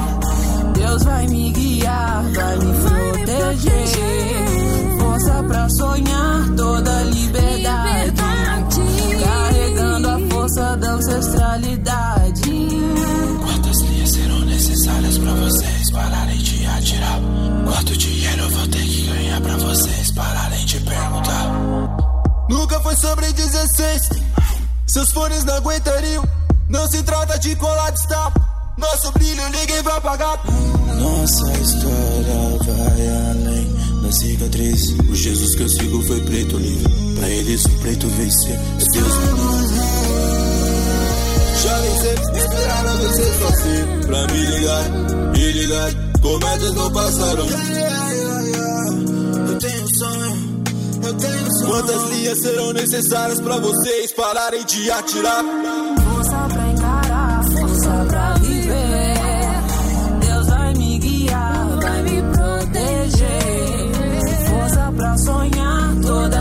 Deus 0.74 1.04
vai 1.04 1.28
me 1.28 1.52
guiar, 1.52 2.24
vai 2.34 2.58
me 2.58 2.74
proteger. 2.82 4.49
Pra 5.48 5.70
sonhar 5.70 6.50
toda 6.56 7.04
liberdade. 7.04 8.12
Carregando 9.24 10.10
a 10.10 10.20
força 10.30 10.78
da 10.78 10.92
ancestralidade. 10.92 12.42
Quantas 13.44 13.82
linhas 13.82 14.12
serão 14.12 14.40
necessárias 14.42 15.18
pra 15.18 15.34
vocês 15.34 15.92
pararem 15.92 16.38
de 16.38 16.66
atirar? 16.66 17.20
Quanto 17.66 17.98
dinheiro 17.98 18.42
eu 18.44 18.50
vou 18.50 18.68
ter 18.68 18.84
que 18.84 19.08
ganhar 19.08 19.42
pra 19.42 19.58
vocês 19.58 20.12
pararem 20.12 20.66
de 20.66 20.80
perguntar? 20.82 22.00
Nunca 22.50 22.80
foi 22.82 22.96
sobre 22.98 23.32
16. 23.34 24.10
Seus 24.88 25.12
fones 25.12 25.44
não 25.46 25.56
aguentariam. 25.56 26.24
Não 26.68 26.88
se 26.88 27.02
trata 27.02 27.40
de 27.40 27.56
colar 27.56 27.92
de 27.92 28.00
estampa. 28.00 28.42
Nosso 28.78 29.12
brilho 29.14 29.50
ninguém 29.50 29.82
vai 29.82 29.98
apagar. 29.98 30.40
Nossa 31.00 31.52
história 31.54 32.58
vai 32.66 32.89
da 34.10 34.12
cicatriz. 34.12 34.90
O 35.10 35.16
Jesus 35.16 35.56
que 35.56 35.62
eu 35.62 35.70
sigo 35.70 36.02
foi 36.04 36.20
preto 36.22 36.58
livre. 36.58 36.90
Pra 37.16 37.30
eles 37.30 37.64
o 37.66 37.70
preto 37.80 38.08
vencer. 38.08 38.54
É 38.54 38.60
Deus 38.94 39.14
Jovem 41.62 41.96
sempre 42.02 42.40
esperaram 42.40 42.98
vocês 42.98 43.40
nascer. 43.40 43.86
Pra 44.08 44.28
me 44.28 44.46
ligar, 44.46 44.90
me 45.32 45.52
ligar. 45.52 45.92
Cometas 46.22 46.74
não 46.74 46.92
passaram. 46.92 47.46
Eu 49.48 49.60
tenho 49.60 49.84
um 49.84 49.88
sonho. 49.88 50.64
Eu 51.04 51.14
tenho 51.14 51.46
um 51.46 51.52
sonho. 51.52 51.72
Quantas 51.72 52.10
linhas 52.10 52.42
serão 52.42 52.74
necessárias 52.74 53.40
pra 53.40 53.58
vocês 53.58 54.12
pararem 54.14 54.66
de 54.66 54.90
atirar? 54.92 55.44
Toda 66.10 66.39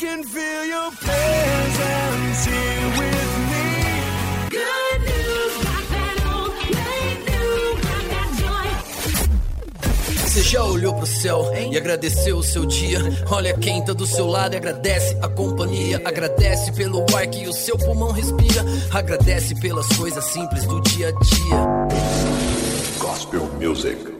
can 0.00 0.24
feel 0.24 0.64
your 0.64 0.90
presence 0.92 2.44
here 2.46 2.88
with 2.98 3.32
me. 3.50 3.66
Good 4.48 5.00
news, 5.10 5.52
news, 7.28 7.76
got 7.84 8.04
that 8.08 8.30
joy. 8.40 8.68
Você 10.26 10.42
já 10.42 10.64
olhou 10.64 10.94
pro 10.94 11.06
céu 11.06 11.52
e 11.70 11.76
agradeceu 11.76 12.38
o 12.38 12.42
seu 12.42 12.64
dia? 12.64 12.98
Olha 13.30 13.52
quem 13.58 13.84
tá 13.84 13.92
do 13.92 14.06
seu 14.06 14.26
lado 14.26 14.54
e 14.54 14.56
agradece 14.56 15.18
a 15.20 15.28
companhia. 15.28 16.00
Agradece 16.02 16.72
pelo 16.72 17.04
ar 17.14 17.26
que 17.26 17.46
o 17.46 17.52
seu 17.52 17.76
pulmão 17.76 18.12
respira. 18.12 18.64
Agradece 18.90 19.54
pelas 19.60 19.86
coisas 19.88 20.24
simples 20.24 20.64
do 20.64 20.80
dia 20.80 21.08
a 21.08 21.12
dia. 21.12 21.56
Gospel 22.98 23.50
Music. 23.60 24.19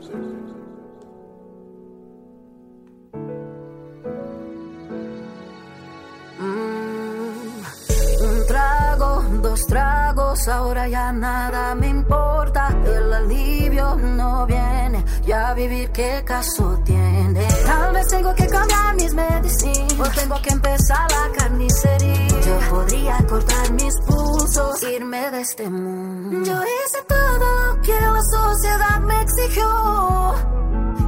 Dos 9.60 9.66
tragos, 9.66 10.48
ahora 10.48 10.88
ya 10.88 11.12
nada 11.12 11.74
me 11.74 11.88
importa. 11.88 12.68
El 12.84 13.12
alivio 13.12 13.96
no 13.96 14.46
viene, 14.46 15.04
ya 15.26 15.54
vivir 15.54 15.90
qué 15.90 16.22
caso 16.24 16.80
tiene. 16.84 17.46
Tal 17.66 17.92
vez 17.92 18.08
tengo 18.08 18.34
que 18.34 18.46
cambiar 18.46 18.94
mis 18.96 19.14
medicinas, 19.14 20.08
o 20.08 20.20
tengo 20.20 20.40
que 20.42 20.50
empezar 20.50 21.10
la 21.10 21.38
carnicería. 21.38 22.28
Yo 22.28 22.58
podría 22.70 23.18
cortar 23.28 23.72
mis 23.72 23.94
pulsos, 24.06 24.82
irme 24.82 25.30
de 25.30 25.40
este 25.40 25.68
mundo. 25.68 26.44
Yo 26.44 26.62
hice 26.62 27.02
todo 27.06 27.74
lo 27.74 27.82
que 27.82 28.00
la 28.00 28.22
sociedad 28.22 29.00
me 29.00 29.20
exigió, 29.22 30.34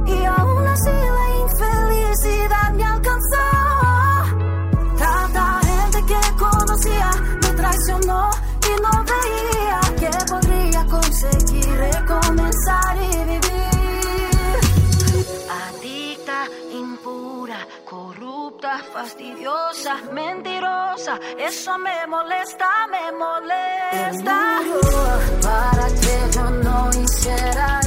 y 0.05 0.25
aún 0.25 0.67
así 0.67 0.91
la 0.91 1.22
fastidiosa, 18.71 19.97
mentirosa, 20.11 21.19
eso 21.37 21.77
me 21.77 22.07
molesta, 22.07 22.69
me 22.89 23.11
molesta. 23.11 24.61
Para 25.41 25.87
que 25.87 26.31
yo 26.33 26.49
no 26.49 26.89
hiciera 26.89 27.82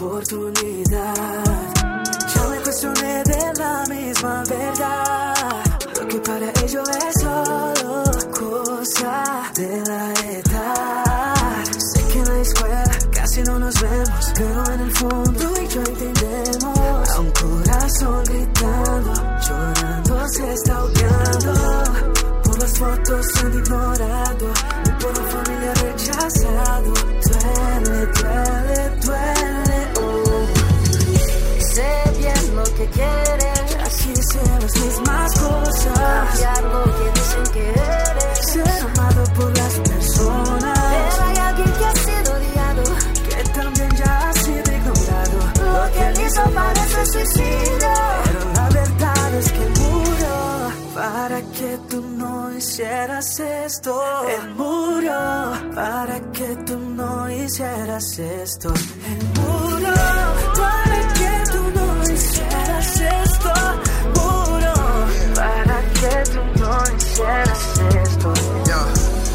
oportunidad. 0.00 1.45
No 52.06 52.54
hicieras 52.56 53.40
esto. 53.40 54.02
Él 54.28 54.54
murió 54.54 55.12
para 55.74 56.20
que 56.32 56.56
tú 56.66 56.78
no 56.78 57.30
hicieras 57.30 58.18
esto. 58.18 58.72
Él 58.72 59.26
murió 59.40 59.94
para 60.56 61.08
que 61.14 61.50
tú 61.52 61.62
no 61.74 62.02
hicieras 62.12 63.00
esto. 63.00 63.52
Murió 64.14 64.74
para 65.34 65.80
que 66.00 66.30
tú 66.30 66.60
no 66.60 66.96
hicieras 66.96 67.80
esto. 68.02 68.32
Ya, 68.66 68.82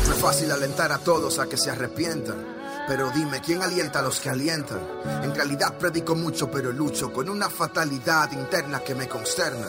no 0.07 0.13
es 0.13 0.21
fácil 0.21 0.51
alentar 0.51 0.91
a 0.91 0.97
todos 0.97 1.39
a 1.39 1.47
que 1.47 1.57
se 1.57 1.71
arrepientan. 1.71 2.60
Pero 2.87 3.09
dime, 3.11 3.39
¿quién 3.41 3.61
alienta 3.61 3.99
a 3.99 4.01
los 4.01 4.19
que 4.19 4.29
alientan? 4.29 4.79
En 5.23 5.33
realidad 5.33 5.77
predico 5.77 6.15
mucho, 6.15 6.49
pero 6.49 6.71
lucho 6.71 7.11
con 7.13 7.29
una 7.29 7.49
fatalidad 7.49 8.31
interna 8.31 8.79
que 8.79 8.95
me 8.95 9.07
consterna. 9.07 9.67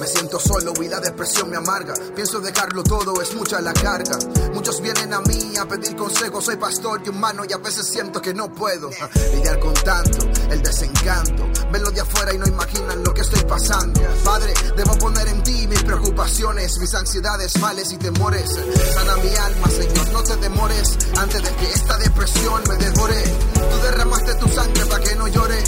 Me 0.00 0.06
siento 0.06 0.38
solo 0.38 0.72
y 0.82 0.88
la 0.88 1.00
depresión 1.00 1.50
me 1.50 1.56
amarga. 1.56 1.94
Pienso 2.14 2.40
dejarlo 2.40 2.82
todo, 2.82 3.20
es 3.20 3.34
mucha 3.34 3.60
la 3.60 3.72
carga. 3.72 4.18
Muchos 4.52 4.80
vienen 4.80 5.12
a 5.12 5.20
mí 5.20 5.54
a 5.58 5.66
pedir 5.66 5.94
consejos. 5.96 6.44
Soy 6.44 6.56
pastor 6.56 7.02
y 7.04 7.08
humano 7.10 7.44
y 7.48 7.52
a 7.52 7.58
veces 7.58 7.86
siento 7.86 8.20
que 8.20 8.34
no 8.34 8.52
puedo 8.52 8.90
lidiar 9.32 9.60
con 9.60 9.74
tanto, 9.74 10.26
el 10.50 10.62
desencanto. 10.62 11.48
Ven 11.70 11.82
lo 11.82 11.90
de 11.90 12.00
afuera 12.00 12.32
y 12.34 12.38
no 12.38 12.46
imaginan 12.46 13.04
lo 13.04 13.12
que 13.12 13.20
estoy 13.20 13.42
pasando. 13.44 14.00
Padre, 14.24 14.54
debo 14.76 14.96
poner 14.98 15.28
en 15.28 15.42
ti 15.42 15.66
mis 15.66 15.82
preocupaciones, 15.82 16.78
mis 16.78 16.94
ansiedades, 16.94 17.58
males 17.60 17.92
y 17.92 17.96
temores. 17.98 18.50
Sana 18.94 19.16
mi 19.16 19.34
alma, 19.36 19.68
Señor, 19.68 20.08
no 20.12 20.22
te 20.22 20.36
demores 20.36 20.96
antes 21.16 21.42
de 21.42 21.50
que 21.50 21.72
esta 21.72 21.96
depresión 21.98 22.45
me 22.68 22.76
devore. 22.76 23.22
Tú 23.54 23.76
derramaste 23.82 24.34
tu 24.36 24.48
sangre 24.48 24.86
para 24.86 25.04
que 25.04 25.14
no 25.16 25.28
llore. 25.28 25.62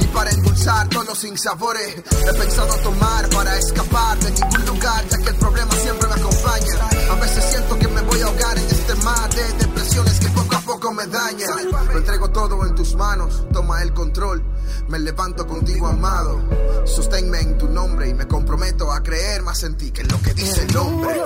Y 0.00 0.06
para 0.06 0.30
endulzar 0.30 0.88
todos 0.88 1.06
los 1.06 1.18
sinsabores. 1.18 1.96
He 1.96 2.32
pensado 2.32 2.74
tomar 2.82 3.28
para 3.30 3.58
escapar 3.58 4.18
de 4.18 4.30
ningún 4.30 4.66
lugar 4.66 5.04
Ya 5.08 5.18
que 5.18 5.30
el 5.30 5.36
problema 5.36 5.72
siempre 5.74 6.08
me 6.08 6.14
acompaña. 6.14 6.74
A 7.10 7.14
veces 7.16 7.44
siento 7.44 7.78
que 7.78 7.88
me 7.88 8.00
voy 8.02 8.20
a 8.20 8.26
ahogar 8.26 8.58
en 8.58 8.64
este 8.64 8.94
mar 8.96 9.34
de 9.34 9.52
depresiones 9.52 10.20
que 10.20 10.28
poco 10.28 10.56
a 10.56 10.60
poco 10.60 10.92
me 10.92 11.06
dañan. 11.06 11.70
Lo 11.92 11.98
entrego 11.98 12.30
todo 12.30 12.66
en 12.66 12.74
tus 12.74 12.94
manos, 12.94 13.44
toma 13.52 13.82
el 13.82 13.92
control. 13.92 14.42
Me 14.88 14.98
levanto 14.98 15.46
contigo 15.46 15.86
amado. 15.86 16.40
Sosténme 16.84 17.40
en 17.40 17.58
tu 17.58 17.68
nombre 17.68 18.08
y 18.08 18.14
me 18.14 18.26
comprometo 18.26 18.92
a 18.92 19.02
creer 19.02 19.42
más 19.42 19.62
en 19.62 19.76
ti 19.76 19.90
que 19.90 20.02
en 20.02 20.08
lo 20.08 20.20
que 20.20 20.34
dice 20.34 20.62
el 20.62 20.76
hombre 20.76 21.20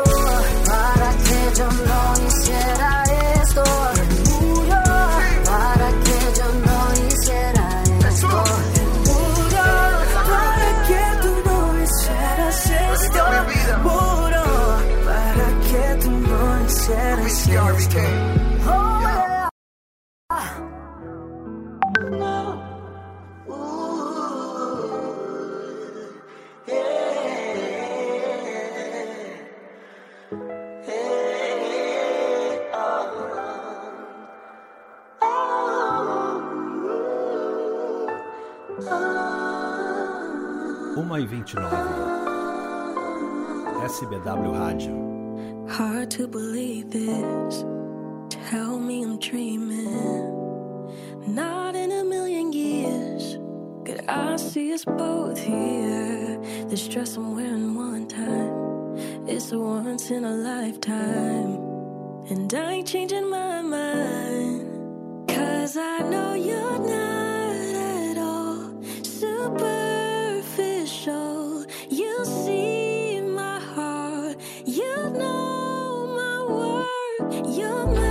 You're 77.48 77.86
my 77.86 78.05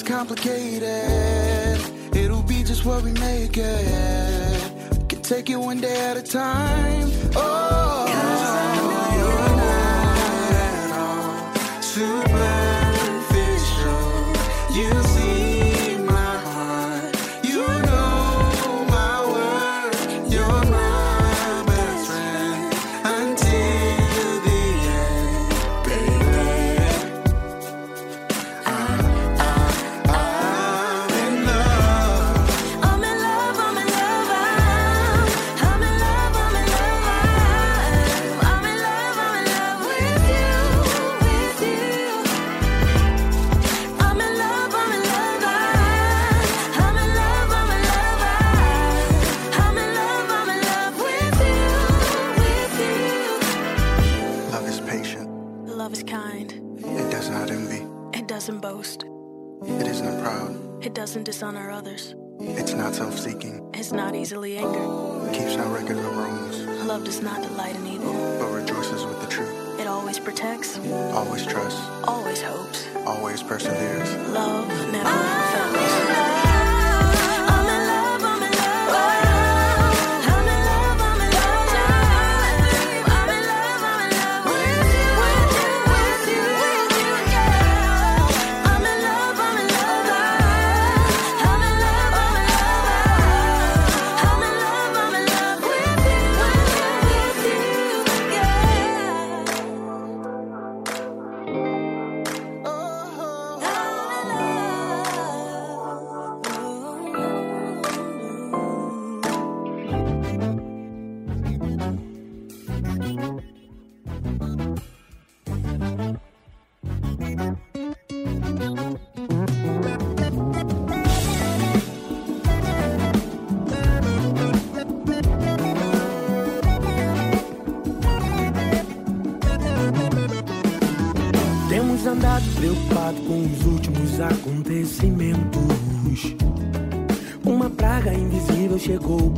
it's 0.00 0.08
complicated. 0.08 1.80
It'll 2.16 2.42
be 2.42 2.62
just 2.64 2.84
what 2.84 3.02
we 3.02 3.12
make 3.12 3.56
it. 3.56 4.72
We 4.92 5.06
can 5.06 5.22
take 5.22 5.50
it 5.50 5.56
one 5.56 5.80
day 5.80 6.00
at 6.10 6.16
a 6.16 6.22
time. 6.22 7.10
Oh, 7.36 8.06
you're 9.16 9.56
not 9.56 10.52
at 10.52 10.90
all 10.92 11.52
superficial. 11.82 12.36
You 14.74 15.02
see 15.02 15.39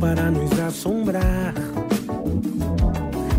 para 0.03 0.29
nos 0.29 0.59
assombrar. 0.59 1.53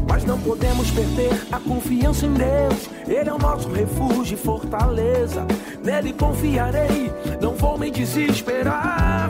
Mas 0.09 0.24
não 0.24 0.40
podemos 0.40 0.90
perder 0.92 1.46
a 1.53 1.61
confiança 1.61 2.24
em 2.24 2.33
Deus. 2.33 2.88
Ele 3.07 3.29
é 3.29 3.33
o 3.35 3.37
nosso 3.37 3.68
refúgio 3.68 4.35
e 4.35 4.38
fortaleza. 4.38 5.46
Nele 5.85 6.14
confiarei, 6.14 7.12
não 7.38 7.55
vou 7.55 7.77
me 7.77 7.90
desesperar. 7.90 9.29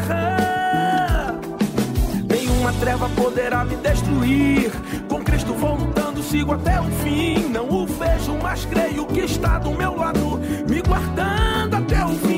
Nenhuma 2.31 2.73
treva 2.75 3.09
poderá 3.17 3.65
me 3.65 3.75
destruir. 3.79 4.71
Com 5.09 5.25
Cristo 5.25 5.55
vou 5.55 5.75
lutando, 5.75 6.23
sigo 6.23 6.53
até 6.53 6.81
o 6.81 6.85
fim. 7.03 7.49
Não 7.49 7.69
o 7.69 7.85
vejo, 7.85 8.39
mas 8.41 8.65
creio 8.65 9.07
que 9.07 9.23
está 9.23 9.59
do 9.59 9.73
meu 9.73 9.97
lado, 9.97 10.39
me 10.69 10.81
guardando 10.81 11.75
até 11.75 12.05
o 12.07 12.11
fim. 12.11 12.34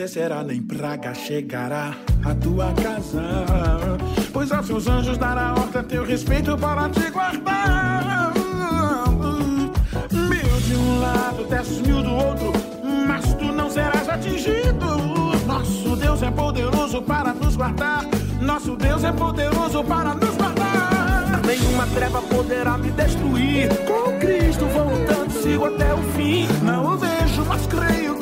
acontecerá, 0.00 0.42
nem 0.42 0.62
praga 0.62 1.12
chegará 1.12 1.94
à 2.24 2.34
tua 2.34 2.72
casa. 2.72 3.98
Pois 4.32 4.50
aos 4.50 4.66
seus 4.66 4.86
anjos 4.86 5.18
dará 5.18 5.52
ordem 5.52 5.82
teu 5.82 6.04
respeito 6.04 6.56
para 6.56 6.88
te 6.88 7.10
guardar. 7.10 8.32
Mil 10.10 10.60
de 10.66 10.74
um 10.74 11.00
lado, 11.00 11.44
dez 11.50 11.80
mil 11.82 12.02
do 12.02 12.14
outro, 12.14 12.52
mas 13.06 13.34
tu 13.34 13.44
não 13.52 13.68
serás 13.68 14.08
atingido. 14.08 14.86
Nosso 15.46 15.94
Deus 15.96 16.22
é 16.22 16.30
poderoso 16.30 17.02
para 17.02 17.34
nos 17.34 17.56
guardar. 17.56 18.02
Nosso 18.40 18.76
Deus 18.76 19.04
é 19.04 19.12
poderoso 19.12 19.84
para 19.84 20.14
nos 20.14 20.34
guardar. 20.34 21.42
Nenhuma 21.46 21.86
treva 21.88 22.22
poderá 22.22 22.78
me 22.78 22.90
destruir. 22.92 23.68
Com 23.86 24.18
Cristo 24.18 24.64
voltando, 24.66 25.30
sigo 25.42 25.66
até 25.66 25.92
o 25.92 26.02
fim. 26.14 26.48
Não 26.62 26.94
o 26.94 26.96
vejo, 26.96 27.44
mas 27.46 27.66
creio 27.66 28.19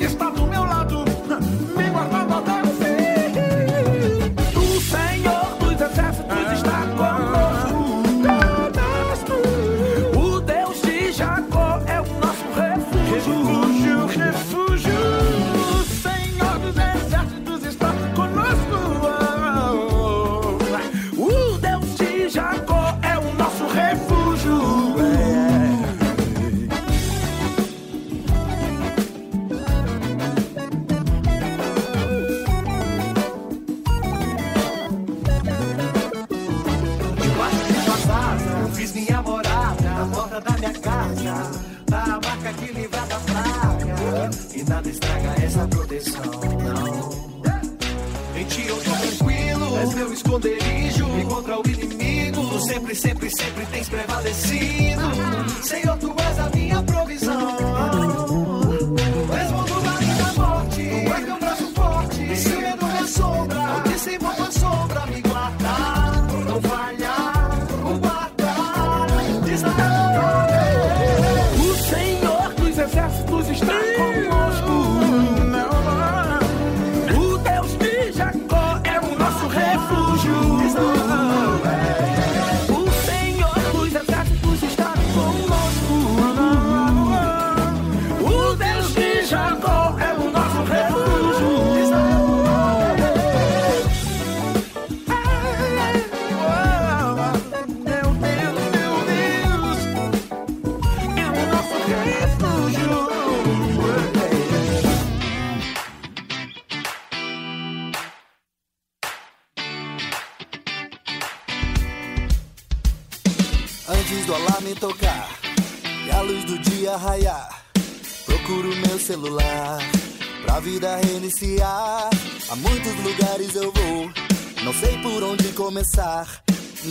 começar, 125.69 126.27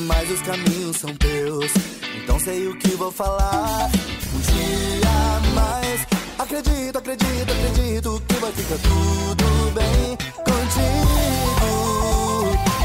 mas 0.06 0.30
os 0.30 0.40
caminhos 0.44 0.98
são 0.98 1.10
teus. 1.16 1.72
Então 2.16 2.40
sei 2.40 2.68
o 2.68 2.78
que 2.78 2.90
vou 2.90 3.12
falar. 3.12 3.90
Um 4.32 4.40
dia 4.40 5.40
mais, 5.56 6.06
acredito, 6.38 6.96
acredito, 6.96 7.52
acredito 7.52 8.22
que 8.28 8.34
vai 8.36 8.52
ficar 8.52 8.78
tudo 8.78 9.72
bem 9.74 10.16
contigo. 10.46 11.58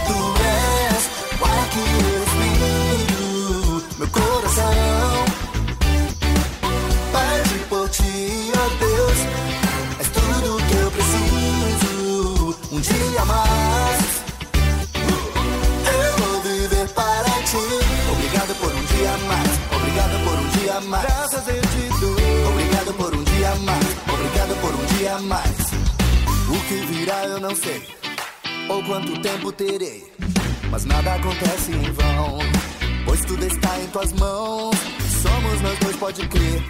Tu 0.07 0.17
és 0.47 1.11
o 1.39 1.45
ar 1.45 1.69
que 1.69 1.81
respiro, 2.09 3.85
meu 3.99 4.09
corpo. 4.09 4.32
Mais. 25.19 25.73
O 26.49 26.59
que 26.69 26.75
virá 26.87 27.25
eu 27.25 27.41
não 27.41 27.55
sei. 27.55 27.83
Ou 28.69 28.83
quanto 28.85 29.21
tempo 29.21 29.53
terei. 29.53 30.13
Mas 30.71 30.85
nada 30.85 31.15
acontece 31.15 31.73
em 31.73 31.93
vão. 31.93 32.39
Pois 33.05 33.21
tudo 33.25 33.45
está 33.45 33.79
em 33.79 33.87
tuas 33.89 34.13
mãos. 34.15 34.77
Somos 35.23 35.61
nós 35.61 35.79
dois, 35.79 35.97
pode 35.97 36.27
crer. 36.29 36.63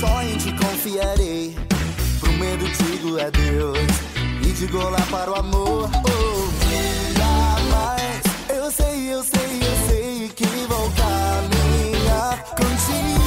Só 0.00 0.22
em 0.22 0.36
ti 0.38 0.52
confiarei. 0.52 1.56
Pro 2.20 2.32
medo 2.32 2.64
digo 2.66 3.18
é 3.18 3.30
Deus. 3.30 3.78
E 4.42 4.52
digo 4.52 4.78
lá 4.78 5.00
para 5.10 5.30
o 5.30 5.34
amor. 5.34 5.90
Oh, 6.06 6.48
jamais. 7.18 8.22
Eu 8.48 8.70
sei, 8.70 9.12
eu 9.12 9.22
sei, 9.24 9.60
eu 9.62 9.88
sei 9.88 10.28
que 10.28 10.46
vou 10.68 10.90
caminhar 10.92 12.38
contigo. 12.50 13.24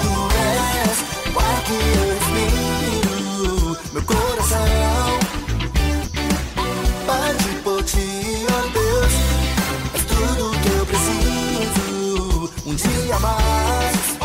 Tu 0.00 0.12
és 0.38 1.34
o 1.34 1.38
ar 1.38 1.62
que 1.64 1.72
eu 1.72 2.08
respiro. 2.08 2.19
Meu 3.92 4.02
coração 4.02 5.30
por 7.62 7.82
ti, 7.84 8.46
ó 8.48 8.60
Deus. 8.72 9.12
És 9.94 10.04
tudo 10.04 10.50
que 10.62 10.68
eu 10.68 10.86
preciso. 10.86 12.50
Um 12.66 12.74
dia 12.74 13.18
mais. 13.18 14.18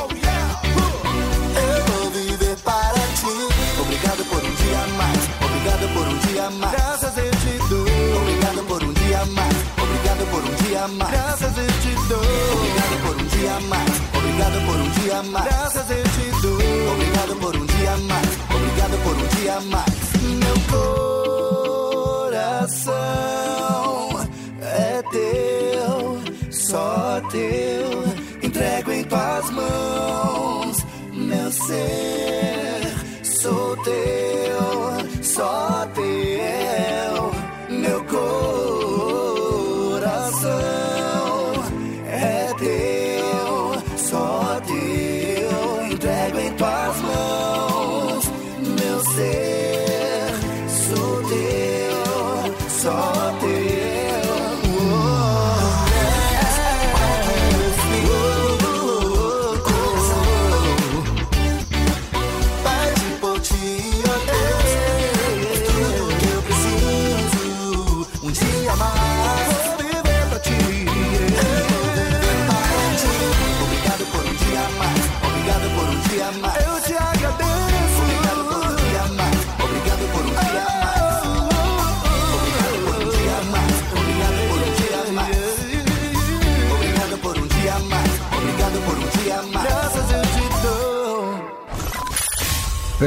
Eu 1.55 1.85
vou 1.85 2.11
viver 2.11 2.57
para 2.63 2.99
ti. 3.17 3.35
Obrigado 3.81 4.25
por 4.29 4.43
um 4.43 4.55
dia 4.55 4.87
mais. 4.97 5.21
Obrigado 5.45 5.93
por 5.93 6.07
um 6.07 6.17
dia 6.27 6.49
mais. 6.49 6.71
Graças 6.71 7.17
eu 7.17 7.31
te 7.31 7.69
dou. 7.69 7.85
Obrigado 8.21 8.67
por 8.67 8.83
um 8.83 8.93
dia 8.93 9.25
mais. 9.25 9.55
Obrigado 9.81 10.31
por 10.31 10.43
um 10.43 10.55
dia 10.55 10.87
mais. 10.87 11.11
Graças 11.11 11.57
eu 11.57 11.67
te 11.81 12.07
dou. 12.07 12.19
Obrigado 12.53 13.01
por 13.05 13.15
um 13.21 13.25
dia 13.27 13.59
mais. 13.61 14.01
Obrigado 14.17 14.65
por 14.65 14.75
um 14.75 14.89
dia 14.89 15.23
mais. 15.23 15.45
Graças 15.45 15.84